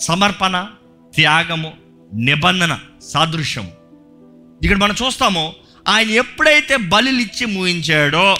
సమర్పణ 0.00 0.66
త్యాగము 1.14 1.72
నిబంధన 2.14 2.78
సాదృశ్యం. 3.08 3.66
ఇక్కడ 4.62 4.76
మనం 4.76 4.94
చూస్తాము 5.06 5.52
ఆయన 5.88 6.10
ఎప్పుడైతే 6.10 6.76
బలులు 6.76 7.20
ఇచ్చి 7.20 7.46
ముగించాడో 7.46 8.36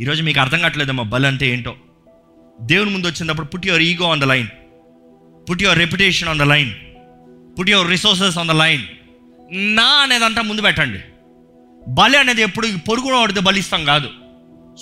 ఈరోజు 0.00 0.22
మీకు 0.22 0.40
అర్థం 0.40 0.58
కావట్లేదమ్మా 0.58 1.02
బలి 1.02 1.26
అంటే 1.26 1.46
ఏంటో. 1.48 1.76
దేవుని 2.60 2.90
ముందు 2.90 3.06
వచ్చినప్పుడు 3.06 3.46
put 3.46 3.66
your 3.66 3.82
ego 3.82 4.10
on 4.10 4.20
the 4.20 4.24
line 4.24 4.48
put 5.50 5.62
your 5.62 5.78
reputation 5.78 6.28
on 6.28 6.38
the 6.38 6.42
line 6.42 6.70
put 7.58 7.70
your 7.70 7.88
resources 7.88 8.38
on 8.38 8.48
the 8.48 8.50
line 8.50 8.82
నా 9.52 9.84
అనేదంతా 9.84 10.42
ముందు 10.42 10.62
పెట్టండి. 10.62 10.98
బలి 11.88 12.16
అనేది 12.16 12.42
ఎప్పుడు 12.42 12.68
పొరుగున 12.88 13.12
వాడితే 13.12 13.40
బలిస్తాం 13.40 13.84
కాదు. 13.84 14.10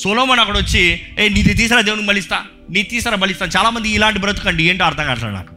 సొలోమన్ 0.03 0.41
అక్కడ 0.41 0.59
వచ్చి 0.59 1.03
ఏ 1.19 1.29
నీది 1.29 1.55
తీసరా 1.55 1.81
దేవునికి 1.81 2.09
బలిస్తా? 2.09 2.45
నీ 2.71 2.83
తీసరా 2.83 3.17
బలిస్తాను 3.17 3.51
చాలామంది 3.57 3.89
ఇలాంటి 3.91 4.19
బ్రతుకండి 4.19 4.65
ఏంటో 4.65 4.85
అర్థం 4.85 5.05
కావట్లేదు 5.05 5.35
నాకు. 5.35 5.55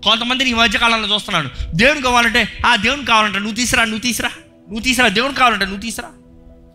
కొంతమందిని 0.00 0.50
ఈ 0.50 0.52
మధ్యకాలంలో 0.52 1.14
చూస్తున్నాను 1.14 1.50
దేవుని 1.74 2.02
కావాలంటే 2.02 2.48
ఆ 2.66 2.76
దేవుని 2.76 3.04
కావాలంటే 3.04 3.38
నువ్వు 3.38 3.54
తీసిరా 3.54 3.84
నువ్వు 3.84 4.00
తీసిరా? 4.00 4.30
నువ్వు 4.68 4.84
తీసిరా 4.84 5.08
దేవుడు 5.08 5.32
కావాలంటే 5.32 5.64
నువ్వు 5.64 5.80
తీసిరా. 5.80 6.08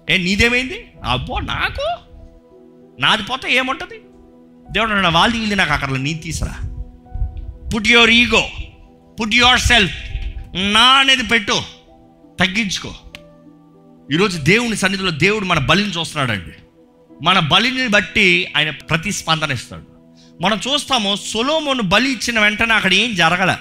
ఏ 0.10 0.18
నీదేమైంది? 0.18 0.92
అబ్బో 1.04 1.40
నాకు? 1.40 1.98
నాది 3.02 3.24
పోతే 3.24 3.56
ఏముంటుంది? 3.56 4.02
దేవుడు 4.72 4.92
నా 4.92 5.10
వాళ్ళు 5.10 5.38
వీళ్ళు 5.38 5.56
నాకు 5.56 5.74
అక్కడ 5.74 5.90
నీ 5.90 6.14
తీసిరా. 6.14 6.56
Put 7.76 7.88
your 7.88 8.10
ego 8.10 8.44
put 9.20 9.34
yourself 9.60 9.96
నా 10.56 10.82
అనేది 10.82 11.24
పెట్టు 11.24 11.62
తగ్గించుకో. 12.40 12.94
ఈరోజు 14.12 14.38
దేవుని 14.38 14.76
సన్నిధిలో 14.76 15.12
దేవుడు 15.12 15.46
మన 15.46 15.60
బలిని 15.60 15.90
చూస్తున్నాడండి. 15.90 16.52
మన 17.24 17.40
బలిని 17.40 17.88
బట్టి 17.88 18.54
ఆయన 18.58 18.70
ప్రతిస్పందన 18.70 19.52
ఇస్తాడు. 19.52 19.84
మనం 20.42 20.60
చూస్తాము 20.68 21.16
సొలోమోను 21.16 21.84
బలి 21.84 22.12
ఇచ్చిన 22.12 22.40
వెంటనే 22.40 22.74
అక్కడ 22.74 22.94
ఏం 22.94 23.16
జరగల. 23.16 23.58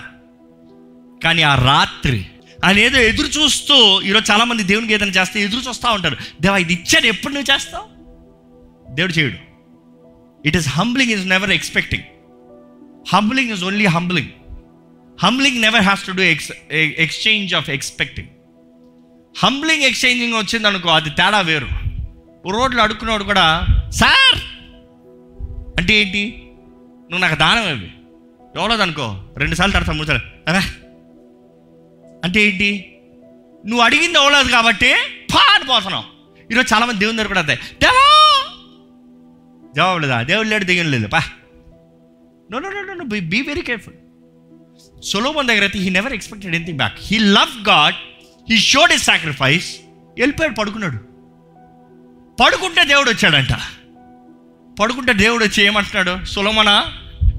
కానీ 1.24 1.42
ఆ 1.42 1.54
రాత్రి 1.54 2.26
ఆయన 2.62 2.78
ఏదో 2.78 2.98
ఎదురు 3.00 3.26
చూస్తూ 3.28 3.76
ఈరోజు 4.00 4.32
చాలామంది 4.32 4.62
దేవునికి 4.62 4.94
ఏదైనా 4.94 5.12
చేస్తే 5.12 5.40
ఎదురు 5.40 5.62
చూస్తూ 5.68 5.92
ఉంటారు. 5.92 6.16
దేవా 6.40 6.56
ఇది 6.56 6.72
ఇచ్చాను 6.72 7.06
ఎప్పుడు 7.06 7.32
నువ్వు 7.34 7.48
చేస్తావు? 7.52 7.86
దేవుడు 8.94 9.12
చేయడు. 9.12 9.38
It 10.44 10.56
is 10.56 10.68
humbling 10.68 11.12
is 11.12 11.26
never 11.28 11.50
expecting 11.50 12.06
humbling 13.14 13.50
is 13.50 13.64
only 13.64 13.86
humbling 13.86 14.30
humbling 15.18 15.60
never 15.60 15.82
has 15.82 16.06
to 16.06 16.12
do 16.12 16.22
ex 16.24 16.50
exchange 16.98 17.54
of 17.54 17.70
expecting 17.70 18.30
humbling 19.34 19.82
exchanging 19.82 20.34
వచ్చింది 20.34 20.68
అనుకో 20.68 20.88
అది 20.90 21.10
తేడా 21.10 21.40
వేరు. 21.40 21.68
రోడ్లు 22.50 22.80
అడుక్కున్నాడు 22.82 23.24
కూడా 23.24 23.44
సార్! 23.90 24.38
అంటే 25.78 25.94
ఏంటి? 25.94 26.22
నువ్వు 27.10 27.18
నాకు 27.18 27.34
దానం 27.34 27.68
ఇవ్వి. 27.68 27.90
ఎవరోది 28.56 28.82
అనుకో 28.82 29.06
రెండు 29.36 29.54
సార్లు 29.54 29.74
తడతా 29.74 29.92
మూడు 29.92 30.06
సార్లు 30.06 30.26
అంటే 32.24 32.42
ఏంటి? 32.42 32.70
నువ్వు 33.66 33.84
అడిగింది 33.84 34.18
అవ్వలేదు 34.18 34.48
కాబట్టి 34.48 34.90
పా 35.34 35.54
అని 35.54 35.64
పోతున్నావు 35.64 36.04
ఈరోజు 36.52 36.74
చాలామంది 36.74 36.98
దేవుని 36.98 37.18
దగ్గర 37.18 37.28
కూడా 37.28 37.42
దేవా! 37.42 37.92
జవాబు 39.76 39.98
లేదా? 39.98 40.22
దేవుడు 40.22 40.48
లేడు 40.48 40.64
దిగిన 40.64 40.86
లేదు. 40.86 41.08
పా. 41.08 41.20
No 42.50 42.58
no 42.58 42.70
no 42.70 42.94
no 42.94 43.04
be 43.04 43.40
very 43.40 43.62
careful 43.62 43.94
Solomon 45.04 45.48
దగ్గర 45.48 45.60
అయితే 45.60 45.78
he 45.78 45.90
never 45.90 46.12
expected 46.12 46.54
anything 46.54 46.76
back 46.76 46.94
he 47.00 47.18
love 47.18 47.68
God 47.68 47.94
he 48.50 48.58
showed 48.58 48.92
is 48.92 49.04
sacrifice 49.04 49.76
వెళ్ళిపోయాడు 50.18 50.54
పడుకున్నాడు. 50.54 50.98
పడుకుంటే 52.42 52.84
దేవుడు 52.84 53.10
వచ్చాడంట. 53.10 53.52
పడుకుంటే 54.80 55.12
దేవుడు 55.12 55.44
వచ్చి 55.44 55.64
ఏమంటున్నాడు? 55.64 56.24
సులమనా 56.24 56.92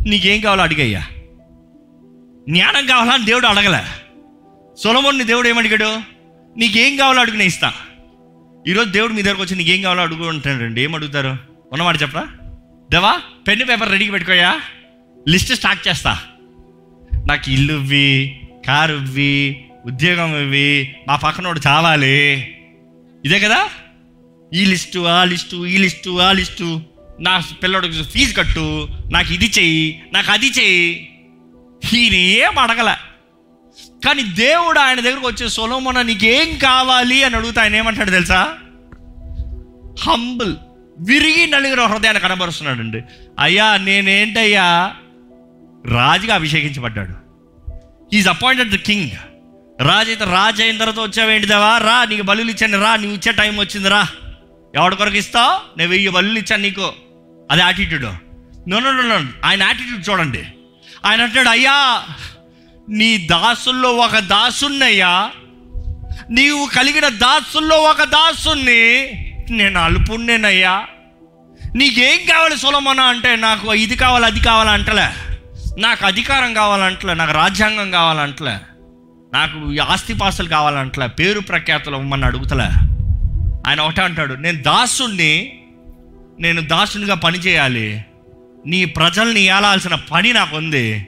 నీకేం 0.08 0.42
కావాలో 0.42 0.64
అడిగయ్యా. 0.64 1.02
జ్ఞానం 2.50 2.86
కావాలా 2.86 3.14
అని 3.14 3.26
దేవుడు 3.26 3.48
అడగలే. 3.48 4.03
సొలమోన్ని 4.78 5.24
దేవుడు 5.24 5.48
ఏమడిగాడు 5.48 6.02
నీకేం 6.58 6.98
కావాలో 6.98 7.22
అడుగు 7.22 7.36
నేను 7.36 7.48
ఇస్తా. 7.48 7.74
ఈరోజు 8.68 8.90
దేవుడు 8.90 9.14
మీ 9.14 9.22
దగ్గరకు 9.22 9.42
వచ్చి 9.42 9.56
నీకేం 9.56 9.82
కావాలో 9.82 10.02
అడుగు 10.02 10.30
అంటాడండి. 10.30 10.82
ఏం 10.82 10.96
అడుగుతారు? 10.96 11.38
ఉన్నమాట 11.72 12.02
చెప్పరా? 12.02 12.28
దేవా 12.92 13.22
పెన్ను 13.48 13.66
పేపర్ 13.66 13.92
రెడీగా 13.92 14.12
పెట్టుకోయా? 14.12 14.62
లిస్ట్ 15.30 15.54
స్టార్ట్ 15.54 15.88
చేస్తా. 15.88 16.20
నాకు 17.28 17.52
ఇల్లు 17.52 17.74
ఇవ్వి 17.74 18.42
కారు 18.68 18.94
ఇవ్వి 18.94 19.66
ఉద్యోగం 19.86 20.42
ఇవ్వి 20.42 20.96
మా 21.08 21.16
పక్కనోడు 21.16 21.62
చావాలి. 21.68 22.34
ఇదే 23.26 23.40
కదా? 23.40 23.70
ఈ 24.54 24.66
లిస్టు 24.66 25.00
ఆ 25.00 25.24
లిస్టు 25.24 25.66
ఈ 25.66 25.78
లిస్టు 25.78 26.20
ఆ 26.20 26.32
లిస్టు. 26.32 26.82
నా 27.20 27.44
పిల్లడికి 27.64 28.04
ఫీజు 28.04 28.38
కట్టు 28.38 28.88
నాకు 29.12 29.34
ఇది 29.34 29.52
చెయ్యి 29.60 30.04
నాకు 30.14 30.32
అది 30.32 30.48
చెయ్యి. 30.48 31.10
ఈయన 31.94 32.14
ఏం 32.14 32.60
అడగలే. 32.60 33.13
కానీ 34.06 34.24
దేవుడు 34.24 34.80
ఆయన 34.80 35.00
దగ్గరకు 35.00 35.28
వచ్చే 35.28 35.50
సొలోమోన 35.50 36.02
నీకేం 36.02 36.58
కావాలి? 36.58 37.24
అని 37.24 37.36
అడుగుతా 37.36 37.62
ఆయన 37.62 37.76
ఏమంటాడు 37.76 38.12
తెలుసా? 38.12 38.54
హంబుల్ 40.04 40.56
విరిగి 41.00 41.48
నలుగురు 41.48 41.82
హృదయాన్ని 41.82 42.22
కనబరుస్తున్నాడండి. 42.22 43.02
అయ్యా 43.40 43.78
నేనేంటయ్యా? 43.78 44.96
రాజుగా 45.88 46.36
అభిషేకించబడ్డాడు. 46.36 47.14
ఈజ్ 48.16 48.28
అపాయింటెడ్ 48.28 48.72
ద 48.72 48.76
కింగ్ 48.76 49.10
రాజు 49.82 50.08
అయితే 50.08 50.26
రాజు 50.26 50.64
అయిన 50.64 50.78
తర్వాత 50.78 51.00
వచ్చావేంటి 51.00 51.48
దేవా 51.48 51.78
రా 51.78 52.06
నీకు 52.06 52.22
బలులు 52.22 52.52
ఇచ్చాను 52.52 52.82
రా 52.82 52.96
నీవు 52.96 53.12
ఇచ్చే 53.12 53.32
టైం 53.32 53.58
వచ్చింది 53.58 53.90
రా. 53.90 54.08
ఎవడి 54.76 54.96
కొరకు 54.96 55.16
ఇస్తావు? 55.16 55.78
నేను 55.78 55.90
వెయ్యి 55.90 56.10
బలులు 56.10 56.40
ఇచ్చాను 56.40 56.62
నీకు. 56.62 56.94
అది 57.52 57.62
యాటిట్యూడ్ 57.62 58.04
నో 58.70 58.80
నో 58.80 58.92
నో 58.92 59.16
ఆయన 59.46 59.64
యాటిట్యూడ్ 59.64 60.10
చూడండి. 60.10 60.46
ఆయన 61.06 61.22
అంటాడు 61.22 61.50
అయ్యా 61.50 62.04
నీ 62.90 63.18
దాసుల్లో 63.18 63.90
ఒక 63.90 64.20
దాసున్నయ్యా. 64.20 65.30
నీవు 66.30 66.66
కలిగిన 66.66 67.08
దాసుల్లో 67.08 67.78
ఒక 67.78 68.04
దాసుని 68.04 69.10
నేను 69.50 69.80
అల్పుణ్ణేనయ్యా. 69.80 70.88
నీకేం 71.76 72.28
కావాలి 72.28 72.58
సులమన 72.58 73.00
అంటే 73.00 73.36
నాకు 73.36 73.74
ఇది 73.74 73.96
కావాలి 73.96 74.26
అది 74.26 74.40
కావాలంటలే 74.40 75.08
నాకు 75.80 76.06
అధికారం 76.06 76.54
కావాలంటలే 76.54 77.14
నాకు 77.14 77.32
రాజ్యాంగం 77.32 77.92
కావాలంటలే. 77.92 78.58
నాకు 79.34 79.82
ఆస్తిపాస్తులు 79.82 80.50
కావాలంటలే 80.50 81.08
పేరు 81.08 81.40
ప్రఖ్యాతులు 81.40 81.96
ఇవ్వమని 81.96 82.26
అడుగుతలే. 82.26 82.70
ఆయన 83.68 83.82
ఒకటే 83.82 84.02
అంటాడు 84.02 84.34
నేను 84.34 84.62
దాసుణ్ణి 84.62 85.60
నేను 86.40 86.62
దాసునిగా 86.62 87.16
పనిచేయాలి. 87.16 88.06
నీ 88.66 88.86
ప్రజల్ని 88.86 89.42
ఏలాల్సిన 89.42 89.96
పని 89.96 90.34
నాకు 90.34 90.58
ఉంది 90.58 91.08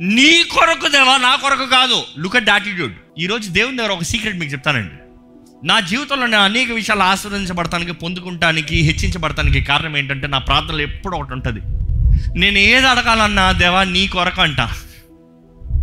నీ 0.00 0.42
కొరకు 0.42 0.88
దేవా 0.88 1.16
నా 1.16 1.34
కొరకు 1.34 1.66
కాదు. 1.66 2.02
లుక్ 2.18 2.36
అట్ 2.36 2.48
యాటిట్యూడ్ 2.48 2.94
ఈరోజు 3.18 3.50
దేవుని 3.50 3.76
దగ్గర 3.76 3.90
ఒక 3.90 4.02
సీక్రెట్ 4.02 4.36
మీకు 4.36 4.52
చెప్తానండి. 4.52 4.94
నా 5.66 5.80
జీవితంలో 5.80 6.26
నేను 6.26 6.42
అనేక 6.42 6.72
విషయాలు 6.72 7.02
ఆస్వాదించబడటానికి 7.02 7.92
పొందుకుంటానికి 7.92 8.76
హెచ్చించబడటానికి 8.76 9.60
కారణం 9.60 9.96
ఏంటంటే 9.96 10.26
నా 10.26 10.38
ప్రార్థనలు 10.38 10.82
ఎప్పుడు 10.82 11.16
ఒకటి 11.16 11.32
ఉంటుంది. 11.32 11.60
నేను 12.38 12.58
ఏది 12.58 12.86
అడగాలన్నా 12.86 13.52
దేవా 13.52 13.84
నీ 13.84 14.08
కొరకు 14.08 14.42
అంట. 14.42 14.60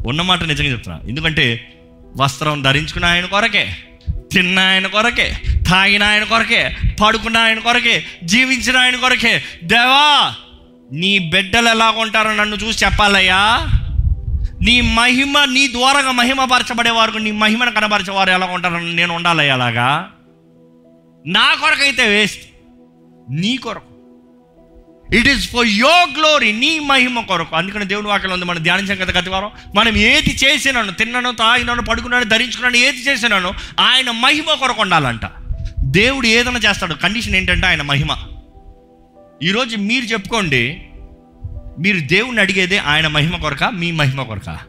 ఉన్నమాట 0.07 0.43
నిజంగా 0.43 0.71
చెప్తున్నా. 0.71 1.09
ఎందుకంటే 1.09 1.73
వస్త్రం 2.17 2.61
ధరించుకున్న 2.61 3.05
ఆయన 3.05 3.25
కొరకే 3.25 3.77
తిన్న 4.31 4.59
ఆయన 4.59 4.87
కొరకే 4.87 5.33
తాగిన 5.69 6.03
ఆయన 6.03 6.23
కొరకే 6.23 6.75
పడుకున్న 7.01 7.37
ఆయన 7.37 7.59
కొరకే 7.59 8.05
జీవించిన 8.23 8.77
ఆయన 8.77 8.95
కొరకే. 8.95 9.43
దేవా 9.63 10.35
నీ 10.91 11.19
బిడ్డలు 11.19 11.69
ఎలా 11.69 11.89
ఉంటారో 11.89 12.35
నన్ను 12.35 12.55
చూసి 12.55 12.85
చెప్పాలయ్యా. 12.85 13.67
నీ 14.61 14.81
మహిమ 14.81 15.45
నీ 15.45 15.67
ద్వారంగా 15.67 16.11
మహిమపరచబడేవారు 16.11 17.17
నీ 17.17 17.31
మహిమను 17.31 17.71
కనబరచేవారు 17.71 18.29
ఎలా 18.29 18.45
ఉంటారని 18.45 18.93
నేను 18.93 19.15
ఉండాలి 19.15 19.49
అలాగా 19.49 20.11
నా 21.27 21.53
కొరకైతే 21.53 22.07
వేస్ట్. 22.07 22.41
నీ 23.31 23.57
కొరకు. 23.57 23.95
It 25.15 25.27
is 25.27 25.51
for 25.51 25.67
your 25.67 26.19
glory 26.19 26.51
నీ 26.51 26.79
మహిమ 26.79 27.19
కొరకు. 27.19 27.55
అందుకని 27.55 27.85
దేవుని 27.85 28.07
వాక్యం 28.07 28.31
ఉంది 28.31 28.45
మనం 28.45 28.63
ధ్యానించాం 28.63 28.97
కదా 28.97 29.19
గతివారం. 29.19 29.49
మనం 29.75 29.97
ఏది 29.97 30.37
చేసినాను 30.45 30.91
తిన్నాను 30.91 31.31
తాగినాను 31.31 31.81
పడుకున్నాను 31.81 32.25
ధరించుకున్నాను 32.25 32.77
ఏది 32.77 32.97
చేసినాను 32.97 33.53
ఆయన 33.79 34.11
మహిమ 34.11 34.53
కొరకు 34.53 34.81
ఉండాలంట. 34.81 35.21
దేవుడు 35.79 36.27
ఏదైనా 36.27 36.59
చేస్తాడు. 36.69 36.93
కండిషన్ 36.93 37.35
ఏంటంటే 37.35 37.67
ఆయన 37.67 37.81
మహిమ. 37.81 38.15
ఈరోజు 39.43 39.77
మీరు 39.77 40.05
చెప్పుకోండి 40.05 40.89
మీరు 41.79 41.99
దేవుణ్ణి 41.99 42.41
అడిగేది 42.41 42.77
ఆయన 42.77 43.07
మహిమ 43.07 43.35
కొరక 43.35 43.63
మీ 43.63 43.91
మహిమ 43.91 44.23
కొరక. 44.23 44.59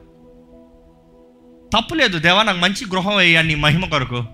తప్పులేదు 1.76 2.18
దేవా 2.18 2.42
నాకు 2.42 2.58
మంచి 2.58 2.84
గృహం 2.90 3.16
అయ్యా 3.16 3.42
నీ 3.42 3.54
మహిమ 3.54 3.84
కొరకు. 3.84 4.24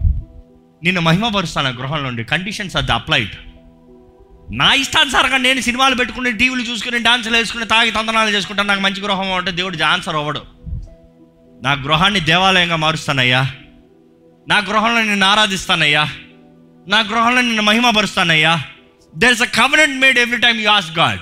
నిన్ను 0.82 1.00
మహిమపరుస్తాను 1.00 1.68
ఆ 1.68 1.70
గృహంలో 1.70 2.08
ఉండి 2.08 2.24
కండిషన్స్ 2.24 2.76
అది 2.76 2.92
అప్లైడ్ 2.92 3.30
నా 4.52 4.74
ఇష్టానుసారంగా 4.74 5.36
నేను 5.36 5.60
సినిమాలు 5.60 5.94
పెట్టుకుని 5.94 6.32
టీవీలు 6.32 6.70
చూసుకుని 6.70 6.98
డాన్సులు 6.98 7.36
వేసుకుని 7.36 7.64
తాగి 7.64 7.90
తందనాలు 7.90 8.30
చేసుకుంటాను 8.30 8.68
నాకు 8.68 8.80
మంచి 8.80 9.00
గృహం 9.00 9.32
అంటే 9.32 9.50
దేవుడు 9.50 9.82
ఆన్సర్ 9.82 10.16
అవ్వడు 10.16 10.42
నా 11.62 11.72
గృహాన్ని 11.72 12.20
దేవాలయంగా 12.20 12.76
మారుస్తానయ్యా. 12.76 13.50
నా 14.48 14.58
గృహంలో 14.58 15.02
నిన్ను 15.02 15.26
ఆరాధిస్తానయ్యా. 15.26 16.08
నా 16.88 17.00
గృహంలో 17.00 17.40
నిన్ను 17.40 17.62
మహిమపరుస్తానయ్యా. 17.62 18.62
There 19.16 19.32
is 19.32 19.42
a 19.42 19.44
covenant 19.44 20.00
made 20.00 20.18
every 20.18 20.38
time 20.38 20.60
you 20.60 20.70
ask 20.70 20.98
God 20.98 21.20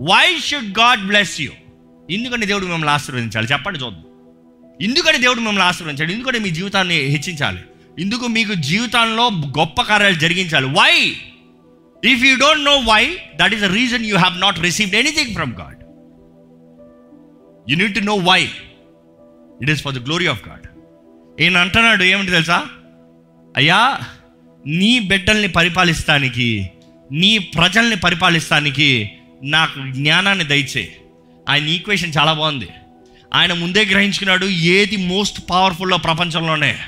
why 0.00 0.38
should 0.38 0.78
God 0.78 1.06
bless 1.06 1.40
you 1.40 1.50
ఎందుకని 2.10 2.46
దేవుడు 2.46 2.64
మిమ్మల్ని 2.64 2.90
ఆశీర్వదించాలి? 2.90 3.46
చెప్పండి 3.46 3.78
చూద్దాం. 3.78 4.04
ఎందుకని 4.80 5.18
దేవుడు 5.18 5.38
మిమ్మల్ని 5.38 5.62
ఆశీర్వదించాలి? 5.62 6.12
ఎందుకంటే 6.12 6.38
మీ 6.38 6.50
జీవితాన్ని 6.50 6.94
హెచ్చించాలి? 6.94 7.58
ఇందుకు 7.98 8.26
మీకు 8.26 8.54
జీవితంలో 8.54 9.30
గొప్ప 9.58 9.82
కార్యాలు 9.82 10.14
జరిగించాలి? 10.14 10.66
Why 10.66 11.16
if 12.12 12.24
you 12.24 12.36
don't 12.36 12.64
know 12.64 12.76
why 12.76 13.18
that 13.36 13.54
is 13.54 13.62
the 13.62 13.64
reason 13.64 14.06
you 14.06 14.16
have 14.16 14.40
not 14.40 14.58
received 14.58 14.94
anything 14.94 15.34
from 15.34 15.52
God 15.52 15.80
you 17.70 17.76
need 17.76 17.94
to 17.94 18.00
know 18.00 18.14
why 18.14 18.42
it 19.62 19.70
is 19.70 19.82
for 19.82 19.94
the 19.94 20.06
glory 20.06 20.26
of 20.26 20.48
God 20.48 20.66
ఈయన 21.40 21.56
అంటున్నాడు 21.56 22.02
ఏమిటి 22.02 22.30
తెలుసా? 22.30 22.66
అయ్యా 23.56 23.98
నీ 24.66 24.98
బిడ్డల్ని 24.98 25.48
పరిపాలిస్తానికి 25.48 26.70
నీ 27.12 27.38
ప్రజల్ని 27.38 27.96
పరిపాలిస్తానికి 27.96 29.10
నాకు 29.44 29.92
జ్ఞానాన్ని 29.92 30.44
దయచేయి. 30.44 30.96
ఆయన 31.48 31.66
ఈక్వేషన్ 31.66 32.12
చాలా 32.18 32.32
బాగుంది. 32.32 32.68
ఆయన 33.34 33.52
ముందే 33.52 33.84
గ్రహించుకున్నాడు 33.84 34.46
ఏది 34.46 34.96
మోస్ట్ 34.96 35.50
పవర్ఫుల్లో 35.50 35.96
ప్రపంచంలోనే. 35.96 36.78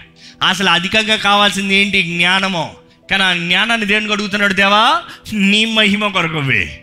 అసలు 0.49 0.71
అధికంగా 0.71 1.17
కావాల్సింది 1.17 1.75
ఏంటి? 1.75 2.03
జ్ఞానమో. 2.03 2.75
కానీ 3.11 3.23
ఆ 3.23 3.35
జ్ఞానాన్ని 3.35 3.87
దేనికి 3.87 4.13
అడుగుతున్నాడు 4.13 4.55
దేవా 4.55 5.03
నీ 5.33 5.65
మహిమ 5.65 6.09
కొరకువి 6.09 6.81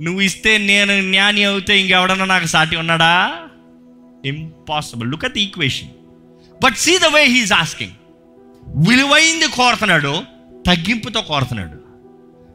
నువ్వు 0.00 0.20
ఇస్తే 0.20 0.58
నేను 0.58 1.02
జ్ఞాని 1.02 1.44
అవుతే 1.44 1.80
ఇంకెవడన్నా 1.80 2.24
నాకు 2.24 2.46
సాటి 2.46 2.76
ఉన్నాడా? 2.76 3.36
Impossible 4.26 5.10
look 5.10 5.24
at 5.24 5.38
equation 5.38 5.88
but 6.64 6.74
see 6.74 6.98
the 6.98 7.04
way 7.04 7.24
he is 7.24 7.52
asking 7.52 7.92
విలువైంది 8.88 9.48
కోరుతున్నాడు 9.48 10.22
తగ్గింపుతో 10.66 11.20
కోరుతున్నాడు. 11.20 11.84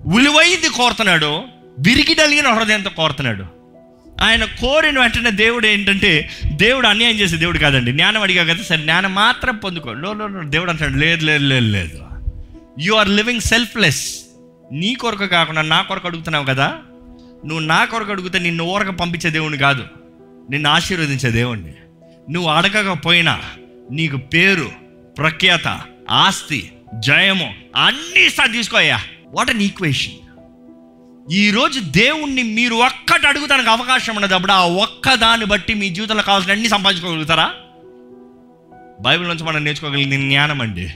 విలువైంది 0.09 0.69
కోరుతున్నాడు 0.69 1.58
విరిగి 1.79 2.15
నలిగిన 2.15 2.47
హృదయంతో 2.47 2.89
కోరుతున్నాడు. 2.89 3.45
ఆయన 4.21 4.45
కోరిన 4.45 4.99
వెంటనే 4.99 5.31
దేవుడు 5.31 5.67
ఏంటంటే 5.67 6.29
దేవుడు 6.45 6.87
అన్యాయం 6.87 7.15
చేసే 7.15 7.37
దేవుడు 7.37 7.57
కాదండి. 7.57 7.91
జ్ఞానం 7.91 8.21
అడిగా 8.21 8.53
కదా 8.53 8.63
సరే 8.63 8.77
జ్ఞానం 8.77 9.15
మాత్రం 9.15 9.57
పొందుకో. 9.57 9.93
లో 9.93 10.15
దేవుడు 10.43 10.69
అంటాడు 10.69 10.93
లేదు 10.93 11.25
లేదు 11.25 11.43
లేదు 11.43 11.65
లేదు. 11.65 12.05
యు 12.79 12.93
ఆర్ 12.93 13.09
లివింగ్ 13.09 13.41
సెల్ఫ్లెస్ 13.41 14.19
నీ 14.71 14.93
కొరకు 14.93 15.25
కాకుండా 15.25 15.61
నా 15.61 15.81
కొరకు 15.81 16.07
అడుగుతున్నావు 16.07 16.45
కదా. 16.45 16.77
నువ్వు 17.45 17.59
నా 17.59 17.85
కొరకు 17.85 18.11
అడిగితే 18.11 18.39
నిన్ను 18.39 18.63
ఊరక 18.63 18.89
పంపించే 18.89 19.29
దేవుడిని 19.29 19.57
కాదు. 19.57 19.83
నిన్ను 20.51 20.69
ఆశీర్వదించే 20.69 21.31
దేవుణ్ణి. 21.31 21.73
నువ్వు 22.31 22.49
అడగకపోయినా 22.49 23.41
నీకు 23.91 24.17
పేరు 24.17 24.71
ప్రఖ్యాత 25.17 25.81
ఆస్తి 26.11 26.71
జయము 26.99 27.53
అన్నీ 27.75 28.29
సార్ 28.29 28.51
తీసుకోయా 28.51 29.01
వాట్ 29.27 29.49
అన్ 29.49 29.61
ఈక్వేషన్ 29.61 30.28
ఈరోజు 31.31 31.79
దేవుణ్ణి 31.79 32.43
మీరు 32.43 32.75
ఒక్కటి 32.75 33.27
అడుగుతానికి 33.27 33.69
అవకాశం 33.69 34.15
ఉన్నదప్పుడు 34.15 34.51
ఆ 34.51 34.65
ఒక్క 34.65 35.13
దాన్ని 35.13 35.45
బట్టి 35.45 35.73
మీ 35.73 35.89
జీవితంలో 35.89 36.23
కావాల్సిన 36.23 36.51
అన్ని 36.51 36.69
సంపాదించుకోగలుగుతారా? 36.69 37.51
బైబిల్ 39.01 39.29
నుంచి 39.29 39.43
మనం 39.43 39.63
నేర్చుకోగలిగింది 39.63 40.17
జ్ఞానం 40.17 40.61
అండి. 40.61 40.87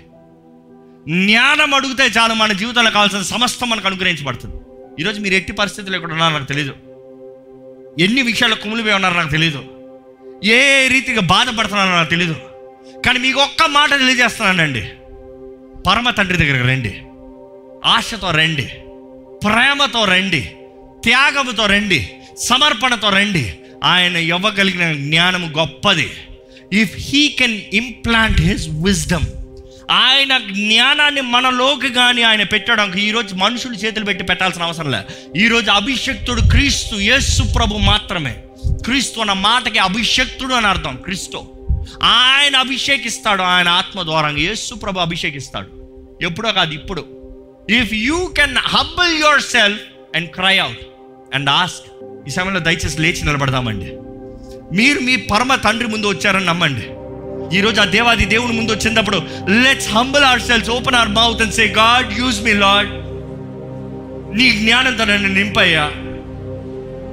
జ్ఞానం 1.26 1.74
అడిగితే 1.74 2.04
చాలు 2.04 2.34
మన 2.34 2.52
జీవితంలో 2.52 2.92
కావాల్సిన 2.92 3.22
సమస్తం 3.22 3.70
మనకు 3.70 3.88
అనుగ్రహించబడుతుంది. 3.88 4.56
ఈరోజు 5.00 5.22
మీరు 5.22 5.34
ఎట్టి 5.34 5.52
పరిస్థితులు 5.52 5.96
ఎక్కడ 5.96 6.12
ఉన్నారో 6.12 6.34
నాకు 6.34 6.46
తెలియదు 6.46 6.72
ఎన్ని 8.00 8.22
విషయాలు 8.22 8.56
కుమిలిపోయి 8.56 8.96
ఉన్నారో 8.96 9.16
నాకు 9.16 9.32
తెలియదు 9.32 9.64
ఏ 10.44 10.88
రీతిగా 10.88 11.22
బాధపడుతున్నారో 11.22 11.92
నాకు 11.92 12.10
తెలియదు 12.10 12.36
కానీ 13.06 13.20
మీకు 13.20 13.40
ఒక్క 13.40 13.64
మాట 13.64 13.90
తెలియజేస్తున్నానండి. 13.90 14.82
పరమ 15.90 16.10
తండ్రి 16.10 16.38
దగ్గరికి 16.38 16.68
రండి. 16.70 17.02
ఆశతో 17.86 18.32
రండి. 18.32 18.70
ప్రేమతో 19.44 20.06
రండి 20.06 20.42
త్యాగముతో 21.04 21.66
రండి 21.66 22.10
సమర్పణతో 22.40 23.10
రండి. 23.10 23.54
ఆయన 23.84 24.16
ఇవ్వగలిగిన 24.16 24.94
జ్ఞానం 24.94 25.54
గొప్పది. 25.58 26.12
If 26.74 26.92
he 26.98 27.28
can 27.28 27.62
implant 27.74 28.42
his 28.42 28.68
wisdom 28.68 29.26
ఆయన 29.92 30.38
జ్ఞానాన్ని 30.38 31.22
మనలోకి 31.22 31.90
కానీ 31.90 32.22
ఆయన 32.22 32.44
పెట్టడానికి 32.44 33.02
ఈరోజు 33.02 33.36
మనుషులు 33.36 33.74
చేతులు 33.74 34.06
పెట్టి 34.06 34.24
పెట్టాల్సిన 34.24 34.64
అవసరం 34.64 34.92
లే. 34.92 35.00
ఈరోజు 35.38 35.72
అభిషక్తుడు 35.72 36.42
క్రీస్తు 36.42 36.96
యేసు 36.96 37.44
ప్రభు 37.44 37.78
మాత్రమే. 37.78 38.36
క్రీస్తు 38.84 39.20
అన్న 39.20 39.34
మాటకి 39.34 39.80
అభిషక్తుడు 39.80 40.54
అని 40.54 40.68
అర్థం 40.68 40.96
క్రీస్తు. 40.96 41.48
ఆయన 42.04 42.56
అభిషేకిస్తాడు 42.56 43.42
ఆయన 43.42 43.70
ఆత్మ 43.70 44.04
ద్వారా 44.04 44.30
యేసు 44.30 44.76
ప్రభు 44.76 45.00
అభిషేకిస్తాడు. 45.00 45.68
ఎప్పుడో 46.22 46.52
కాదు 46.52 46.74
ఇప్పుడు. 46.74 47.23
If 47.70 47.94
you 47.94 48.34
can 48.38 48.56
humble 48.58 49.20
yourself 49.42 49.80
and 50.16 50.30
cry 50.30 50.58
out 50.58 50.80
and 51.34 51.50
ask 51.50 51.86
ఈ 52.28 52.30
సమయంలో 52.30 52.60
దయచేసి 52.60 53.02
లేచి 53.02 53.26
నిలబడదామండి. 53.26 53.86
మీరు 54.76 55.00
మీ 55.00 55.16
పరమ 55.16 55.56
తండ్రి 55.56 55.88
ముందు 55.88 56.08
వచ్చారని 56.08 56.46
నమ్మండి. 56.46 56.88
ఈరోజు 57.58 57.82
ఆ 57.82 57.86
దేవాది 57.86 58.26
దేవుని 58.26 58.54
ముందు 58.54 58.72
వచ్చినప్పుడు 58.72 59.22
let's 59.50 59.90
humble 59.90 60.24
ourselves 60.42 60.70
open 60.70 60.96
our 60.96 61.10
mouth 61.10 61.42
and 61.42 61.54
say 61.54 61.66
God 61.66 62.20
use 62.20 62.42
me 62.42 62.54
Lord 62.54 62.90
నీ 64.38 64.52
జ్ఞానంతో 64.52 65.06
నన్ను 65.06 65.30
నింపయ్యా. 65.30 65.88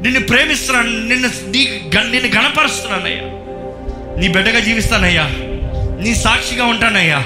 నిన్ను 0.02 0.20
ప్రేమిస్తున్నాను 0.20 1.08
నిన్ను 1.08 1.28
నీ 1.28 1.90
నిన్ను 2.10 2.40
గణపరుస్తున్నానయ్యా 2.40 3.22
నీ 4.20 4.28
బిడ్డగా 4.28 4.60
జీవిస్తానయ్యా. 4.60 5.24
నీ 6.00 6.14
సాక్షిగా 6.14 6.64
ఉంటానయ్యా. 6.64 7.18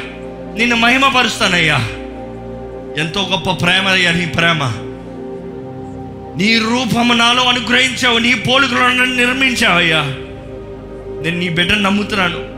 నిన్ను 0.56 0.76
మహిమపరుస్తానయ్యా. 0.76 1.88
ఎంతో 2.98 3.28
గొప్ప 3.30 3.64
ప్రేమ 3.64 3.88
అయ్యా 3.88 4.12
నీ 4.12 4.26
ప్రేమ. 4.26 4.72
నీ 6.36 6.58
రూపము 6.58 7.14
నాలో 7.14 7.42
అనుగ్రహించావు 7.42 8.18
నీ 8.18 8.34
పోలికలో 8.34 8.88
నిర్మించావయ్యా. 8.88 9.98
నేను 11.22 11.38
నీ 11.38 11.48
బిడ్డను 11.48 11.80
నమ్ముతున్నాను. 11.80 12.54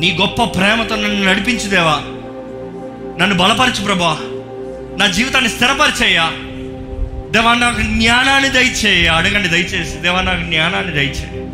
నీ 0.00 0.18
గొప్ప 0.20 0.58
ప్రేమతో 0.58 0.96
నన్ను 0.96 1.24
నడిపించుదేవా. 1.24 2.00
నన్ను 3.20 3.36
బలపరచు 3.36 3.84
ప్రభా. 3.84 4.18
నా 4.98 5.06
జీవితాన్ని 5.06 5.50
స్థిరపరిచేయ్యా. 5.50 6.32
దేవా 7.30 7.54
నాకు 7.54 7.82
జ్ఞానాన్ని 7.82 8.48
దయచేయ 8.48 9.08
అడగండి 9.08 9.48
దయచేసి. 9.48 9.96
దేవా 9.96 10.20
నాకు 10.20 10.40
జ్ఞానాన్ని 10.40 10.92
దయచేయి. 10.92 11.46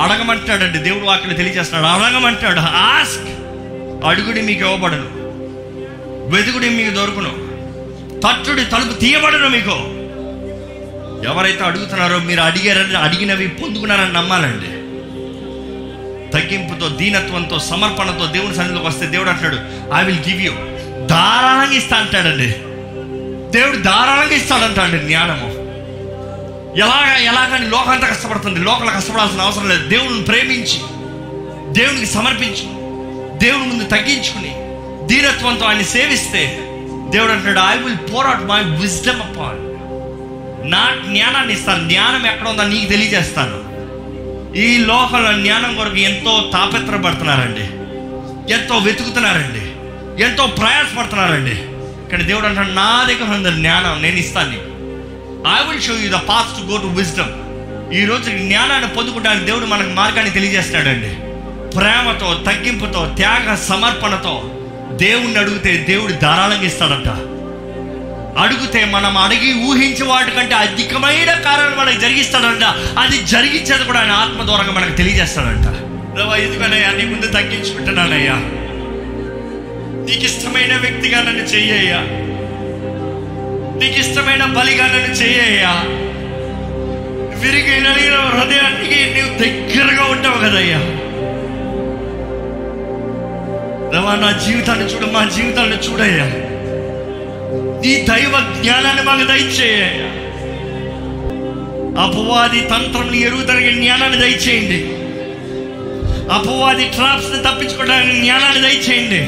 అడగమంటాడండి. 0.00 0.78
దేవుడు 0.78 1.04
వాక్యం 1.04 1.34
తెలియజేస్తున్నాడు. 1.34 2.02
అడగమంటాడు. 2.02 2.60
ఆస్క్ 2.60 3.28
అడుగుడి 4.06 4.42
మీకు 4.42 4.60
ఇవ్వబడను. 4.60 5.17
వెతుకుడి 6.28 6.68
మీకు 6.68 6.94
దొరుకును. 6.94 7.48
తట్టుడి 8.20 8.64
తలుపు 8.64 9.00
తీయబడను 9.00 9.48
మీకు. 9.48 9.94
ఎవరైతే 11.28 11.64
అడుగుతున్నారో 11.64 12.18
మీరు 12.18 12.40
అడిగారని 12.40 12.96
అడిగినవి 12.96 13.48
పొందుకున్నారని 13.48 14.12
నమ్మాలండి. 14.12 14.78
తగ్గింపుతో 16.32 16.88
దీనత్వంతో 16.88 17.58
సమర్పణతో 17.58 18.26
దేవుని 18.26 18.54
సన్నిధిలోకి 18.54 18.86
వస్తే 18.86 19.06
దేవుడు 19.06 19.30
అంటాడు 19.30 19.56
ఐ 20.00 20.04
విల్ 20.04 20.28
గివ్ 20.28 20.42
యూ 20.42 20.52
ధారాళంగా 21.06 21.72
ఇస్తా 21.72 21.96
అంటాడండి. 21.96 22.46
దేవుడు 23.58 23.76
ధారాళంగా 23.76 24.34
ఇస్తాడంటాడు 24.34 25.02
జ్ఞానము. 25.02 25.48
ఎలాగ 26.78 27.22
ఎలాగని 27.22 27.70
లోకంతా 27.70 28.06
కష్టపడుతుంది. 28.06 28.60
లోకల 28.60 28.90
కష్టపడాల్సిన 28.90 29.40
అవసరం 29.40 29.68
లేదు. 29.68 29.88
దేవుని 29.88 30.22
ప్రేమించి 30.22 30.80
దేవునికి 31.72 32.06
సమర్పించి 32.06 32.64
దేవుని 33.38 33.66
ముందు 33.66 33.84
తగ్గించుకుని 33.84 34.67
దీనత్వంతో 35.08 35.64
ఆయన 35.64 35.82
సేవిస్తే 35.82 36.42
దేవుడు 37.10 37.32
అంటాడు 37.32 37.60
I 37.60 37.76
will 37.82 38.14
pour out 38.14 38.44
my 38.44 38.60
wisdom 38.62 39.22
upon 39.22 39.60
నా 40.72 40.82
జ్ఞానాన్ని 41.06 41.52
ఇస్తాను 41.52 41.88
జ్ఞానం 41.88 42.26
ఎక్కడ 42.26 42.48
ఉందో 42.48 42.64
నీకు 42.64 42.88
తెలియజేస్తాను. 42.90 43.58
ఈ 44.56 44.78
లోకంలో 44.78 45.32
జ్ఞానం 45.32 45.76
కొరకు 45.76 45.96
ఎంతో 45.96 46.50
తాపత్రపడుతున్నారండి 46.52 47.66
ఎంతో 48.52 48.78
వెతుకుతున్నారండి. 48.78 49.64
ఎంతో 50.22 50.46
ప్రయాసపడుతున్నారండి. 50.46 51.54
కానీ 52.10 52.24
దేవుడు 52.24 52.46
అంటాడు 52.46 52.68
నా 52.68 53.06
దగ్గర 53.08 53.34
ఉంది 53.34 53.50
జ్ఞానం 53.50 54.02
నేను 54.02 54.16
ఇస్తాను 54.16 54.50
నీకు. 54.50 54.70
I 55.54 55.58
will 55.68 55.82
show 55.82 55.94
you 55.94 56.08
the 56.10 56.20
path 56.20 56.48
to 56.56 56.72
go 56.72 56.76
to 56.76 56.86
wisdom 56.86 57.34
ఈ 57.92 58.04
రోజు 58.04 58.30
జ్ఞానాన్ని 58.30 58.88
పొందుకుంటానికి 58.94 59.46
దేవుడు 59.46 59.66
మనకు 59.66 59.88
మార్గాన్ని 59.88 60.30
తెలియజేస్తాడండి 60.30 61.10
ప్రేమతో 61.76 62.42
తగ్గింపుతో 62.46 63.12
త్యాగ 63.16 63.54
సమర్పణతో 63.54 64.34
దేవుణ్ణి 64.98 65.38
అడిగితే 65.38 65.86
దేవుడు 65.88 66.12
ధారాళంగా 66.12 66.66
ఇస్తాడంట. 66.66 67.08
అడిగితే 68.38 68.84
మనం 68.84 69.18
అడిగి 69.18 69.54
ఊహించే 69.54 70.04
వాటికంటే 70.04 70.54
అధికమైన 70.54 71.32
కారణం 71.32 71.76
మనకు 71.78 72.00
జరిగిస్తాడంట. 72.00 72.64
అది 72.98 73.22
జరిగించేది 73.22 73.84
కూడా 73.84 74.00
ఆయన 74.00 74.10
ఆత్మ 74.10 74.42
ద్వారా 74.46 74.72
మనకు 74.72 74.96
తెలియజేస్తాడంట. 74.96 75.64
ప్రభా 76.16 76.36
ఎందుకనయ్యా? 76.36 76.90
నీ 76.90 77.04
ముందు 77.04 77.26
తగ్గించుకుంటున్నానయ్యా. 77.26 78.34
నీకు 80.06 80.24
ఇష్టమైన 80.24 80.76
వ్యక్తిగా 80.76 81.18
నన్ను 81.22 81.42
చెయ్యయ్యా. 81.42 81.96
నీకు 83.80 84.08
ఇష్టమైన 84.08 84.44
బలిగా 84.44 84.86
నన్ను 84.86 85.14
చెయ్యయ్యా. 85.14 85.70
విరిగిన 87.38 87.88
హృదయానికి 88.18 89.14
నీవు 89.14 89.38
దగ్గరగా 89.38 90.04
ఉంటావు 90.04 90.38
కదయ్యా. 90.38 91.07
రవా 93.98 94.14
నా 94.14 94.32
జీవితాన్ని 94.46 94.84
చూడు 94.84 95.06
మా 95.06 95.30
జీవితాన్ని 95.36 95.76
చూడయ్యా. 95.76 96.24
నీ 97.80 97.94
దైవ 97.96 98.62
జ్ఞానాన్ని 98.62 99.02
మాకు 99.02 99.24
దయచేయ్యా 99.24 100.18
అపవాది 102.02 102.60
తంత్రం 102.60 103.08
తరిగిన 103.46 103.82
జ్ఞానాన్ని 103.82 104.18
దయచేయండి. 104.18 104.84
అపవాది 106.32 106.84
ట్రాప్స్ని 106.84 107.38
తప్పించుకోవడానికి 107.38 108.20
జ్ఞానాన్ని 108.20 108.62
దయచేయండి. 108.62 109.20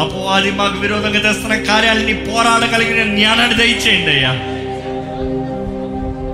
అపవాది 0.00 0.50
మాకు 0.50 0.78
విరోధంగా 0.78 1.18
తెస్తున్న 1.18 1.64
కార్యాలని 1.64 2.14
పోరాడగలిగిన 2.14 3.16
జ్ఞానాన్ని 3.16 3.58
దయచేయండి 3.58 4.10
అయ్యా. 4.10 4.32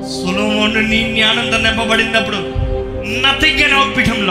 సులభం 0.08 0.90
నీ 0.90 1.12
జ్ఞానంతో 1.14 1.58
నింపబడినప్పుడు 1.58 2.36
నథింగ్ 3.26 3.58
కెన్ 3.58 3.72
అవుట్ 3.72 3.98
హిమ్ 3.98 4.28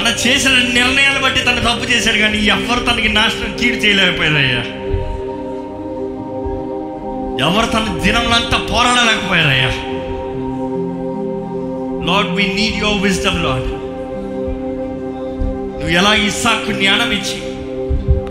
తన 0.00 0.08
చేసిన 0.08 0.50
నిర్ణయాలు 0.50 1.18
బట్టి 1.22 1.40
తను 1.40 1.60
తప్పు 1.60 1.92
చేశాడు 1.92 2.18
కానీ 2.18 2.38
ఎవరు 2.38 2.84
తనకి 2.84 3.08
నాశనం 3.08 3.56
కీడు 3.56 3.76
చేయలేకపోయారయ్యా? 3.76 4.60
ఎవరు 7.46 7.66
తన 7.66 7.98
దినంలంతా 8.02 8.58
పోరాడలేకపోయారయ్యా? 8.58 9.68
Lord 12.06 12.30
we 12.30 12.42
need 12.42 12.76
your 12.76 13.02
wisdom 13.02 13.44
Lord 13.44 13.68
నువ్వు 15.72 15.90
ఎలా 15.90 16.14
ఇస్సాకు 16.14 16.72
జ్ఞానం 16.72 17.10
ఇచ్చి 17.12 17.42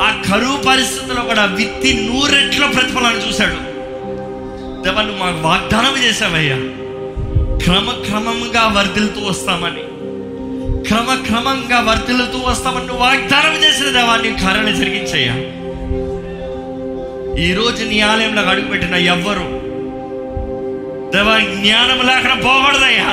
ఆ 0.01 0.21
కరువు 0.32 0.63
పరిస్థితుల్లో 0.67 1.21
కూడా 1.21 1.45
విత్తి 1.45 1.93
నూరెట్ల 1.93 2.65
ప్రతిఫలాన్ని 2.65 3.27
చూశాడు. 3.27 3.69
దేవా 4.84 5.01
నువ్వు 5.01 5.25
మాకు 5.25 5.38
వాగ్దానం 5.47 6.03
చేశావయ్యా. 6.03 6.58
క్రమక్రమంగా 7.63 8.67
వర్ధిల్తూ 8.67 9.21
వస్తామని. 9.29 9.84
క్రమక్రమంగా 10.89 11.80
వర్తిల్లుతూ 11.80 12.39
వస్తామని 12.39 12.88
నువ్వు 12.88 13.04
వాగ్దానం 13.06 13.63
చేసిన 13.63 13.89
దేవాన్ని 13.89 14.32
నీ 14.32 14.39
కార్యాలు 14.43 14.75
జరిగించయ్యా. 14.75 15.36
ఈ 17.43 17.54
రోజు 17.54 17.84
నీ 17.84 17.99
ఆలయంలో 18.02 18.41
అడుగుపెట్టిన 18.41 18.95
ఎవ్వరు 18.95 19.45
దేవా 21.13 21.39
జ్ఞానం 21.39 21.99
లేకుండా 22.08 22.36
పోకూడదయ్యా. 22.36 23.10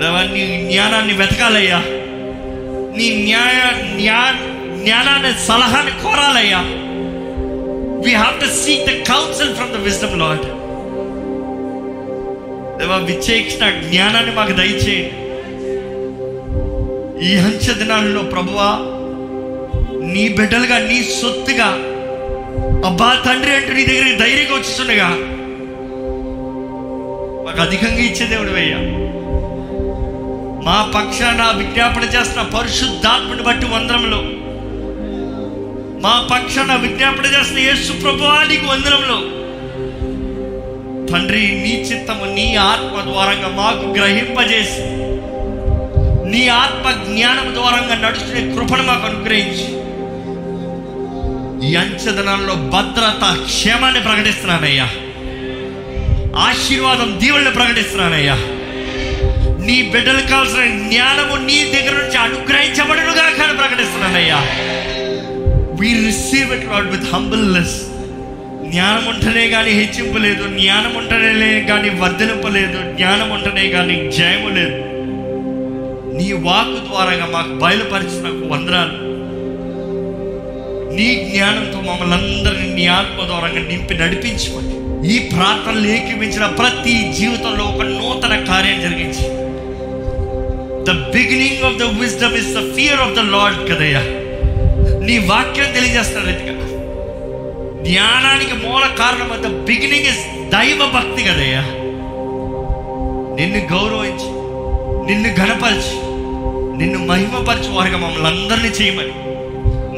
దేవా 0.00 0.22
నీ 0.22 0.70
జ్ఞానాన్ని 0.72 1.12
వెతకాలయ్యా. 1.12 1.80
నీ 2.96 3.24
న్యాయ 3.24 3.58
జ్ఞా 3.96 4.20
జ్ఞానాన్ని 4.82 5.46
సలహాన్ని 5.46 5.92
కోరాలయ్యా. 6.02 6.60
We 8.04 8.14
have 8.14 8.40
to 8.40 8.46
seek 8.46 8.86
the 8.86 9.04
counsel 9.12 9.54
from 9.54 9.72
the 9.72 9.76
wisdom 9.76 10.18
Lord 10.20 10.46
దేవా 12.78 12.96
విచ్చేసిన 13.06 13.64
జ్ఞానాన్ని 13.84 14.32
మాకు 14.34 14.54
దయచేయండి 14.58 15.16
ఈ 17.26 17.30
అంచె 17.38 17.72
దినాల్లో 17.74 18.20
ప్రభువా 18.32 18.68
నీ 20.12 20.24
బిడ్డలుగా 20.36 20.76
నీ 20.90 20.98
సొత్తుగా 21.14 21.68
అబ్బా 22.88 23.08
తండ్రి 23.24 23.52
అంటూ 23.54 23.72
నీ 23.74 23.82
దగ్గరికి 23.84 24.18
ధైర్యంగా 24.20 24.54
వచ్చిస్తుండగా 24.56 25.08
మాకు 27.44 27.60
అధికంగా 27.60 28.02
ఇచ్చే 28.02 28.26
దేవుడు 28.26 28.54
అయ్యా 28.62 28.80
మా 30.66 30.78
పక్షాన 30.94 31.42
విజ్ఞాపన 31.58 32.04
చేస్తున్న 32.14 32.44
పరిశుద్ధాత్మని 32.56 33.42
బట్టి 33.42 33.66
వందరంలో 33.66 34.20
మా 36.04 36.14
పక్షాన 36.32 36.72
విజ్ఞాపన 36.82 37.26
చేస్తున్న 37.26 37.60
యేసు 37.60 37.92
ప్రభువానికి 38.02 38.66
వందరంలో 38.66 39.18
తండ్రి 41.12 41.40
నీ 41.40 41.84
చిత్తము 41.92 42.24
నీ 42.24 42.54
ఆత్మ 42.54 43.10
ద్వారంగా 43.10 43.48
మాకు 43.48 43.98
గ్రహింపజేసి 43.98 44.82
నీ 46.30 46.48
ఆత్మ 46.48 47.12
జ్ఞానం 47.12 47.54
ద్వారంగా 47.54 47.94
నడుచుకునే 47.94 48.54
కృపను 48.54 48.82
మాకు 48.82 49.06
అనుగ్రహించి 49.06 49.66
ఈ 51.68 51.74
అంచెదనాల్లో 51.74 52.54
భద్రత 52.54 53.36
క్షేమాన్ని 53.44 54.00
ప్రకటిస్తున్నానయ్యా. 54.00 54.88
ఆశీర్వాదం 56.38 57.20
దీవుల్ని 57.20 57.50
ప్రకటిస్తున్నానయ్యా. 57.50 58.34
నీ 59.64 59.82
బిడ్డలు 59.82 60.20
కావాల్సిన 60.20 60.88
జ్ఞానము 60.88 61.36
నీ 61.36 61.72
దగ్గర 61.74 61.92
నుంచి 62.02 62.18
అనుగ్రహించబడునుగా 62.18 63.30
కానీ 63.30 63.52
ప్రకటిస్తున్నానయ్యా. 63.58 64.38
We 65.80 66.06
receive 66.06 66.52
it 66.52 66.72
Lord 66.72 66.90
with 66.90 67.14
humbleness 67.14 67.87
జ్ఞానం 68.70 69.04
ఉంటేనే 69.08 69.48
కానీ 69.48 69.70
హెచ్చింపు 69.70 70.18
లేదు 70.18 70.44
జ్ఞానం 70.58 70.94
ఉంటేనే 70.96 71.60
కానీ 71.68 71.88
వర్ధలింపు 72.00 72.48
లేదు 72.48 72.78
జ్ఞానం 72.96 73.30
ఉంటేనే 73.30 73.68
కానీ 73.68 73.96
జయము 74.10 74.48
లేదు. 74.48 74.76
నీ 76.18 76.32
వాక్ 76.32 76.74
ద్వారాగా 76.86 77.26
మాకు 77.32 77.52
బయలుపరిచిన 77.64 78.28
వందరాలు 78.52 79.08
నీ 80.96 81.30
జ్ఞానంతో 81.30 81.80
మమ్మల్ని 81.80 82.14
అందరినీ 82.14 82.74
నీ 82.74 82.86
ఆత్మ 82.86 83.26
ద్వారంగా 83.26 83.68
నింపి 83.68 83.94
నడిపించుకోండి. 83.94 84.74
ఈ 85.14 85.18
ప్రార్థనలు 85.18 85.86
ఏకీపించిన 85.86 86.46
ప్రతి 86.46 87.12
జీవితంలో 87.18 87.64
ఒక 87.64 87.82
నూతన 87.82 88.34
కార్యం 88.44 88.80
జరిగించి 88.80 89.26
the 90.86 90.90
beginning 91.14 91.62
of 91.64 91.76
the 91.76 91.82
wisdom 91.82 92.34
is 92.34 92.52
the 92.56 92.74
fear 92.76 93.00
of 93.00 93.14
the 93.14 93.18
Lord 93.18 93.60
కదయ్యా. 93.70 94.02
నీ 95.06 95.18
వాక్యం 95.18 95.72
తెలియజేస్తాడు 95.74 96.26
రీతిగా. 96.26 96.57
జ్ఞానానికి 97.88 98.52
మూల 98.52 98.86
కారణం 98.86 99.32
అంత 99.32 99.46
బిగినింగ్ 99.46 100.06
ఇస్ 100.06 100.48
దైవ 100.48 100.90
భక్తి 100.94 101.24
కదయ్యా 101.24 101.60
నిన్ను 103.38 103.74
గౌరవించి 103.74 104.38
నిన్ను 105.06 105.28
గణపరిచి 105.40 106.08
నిన్ను 106.78 107.06
మహిమపరిచి 107.06 107.68
వారిగా 107.68 107.96
మమ్మల్ని 107.96 108.26
అందరినీ 108.26 108.68
చేయమని. 108.68 109.12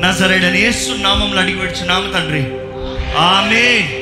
నజరేడని 0.01 0.59
యేసు 0.59 1.03
నామంలో 1.03 1.41
అడిగి 1.43 1.87
నామ 1.87 2.03
తండ్రి. 2.15 2.45
ఆమె 3.19 4.00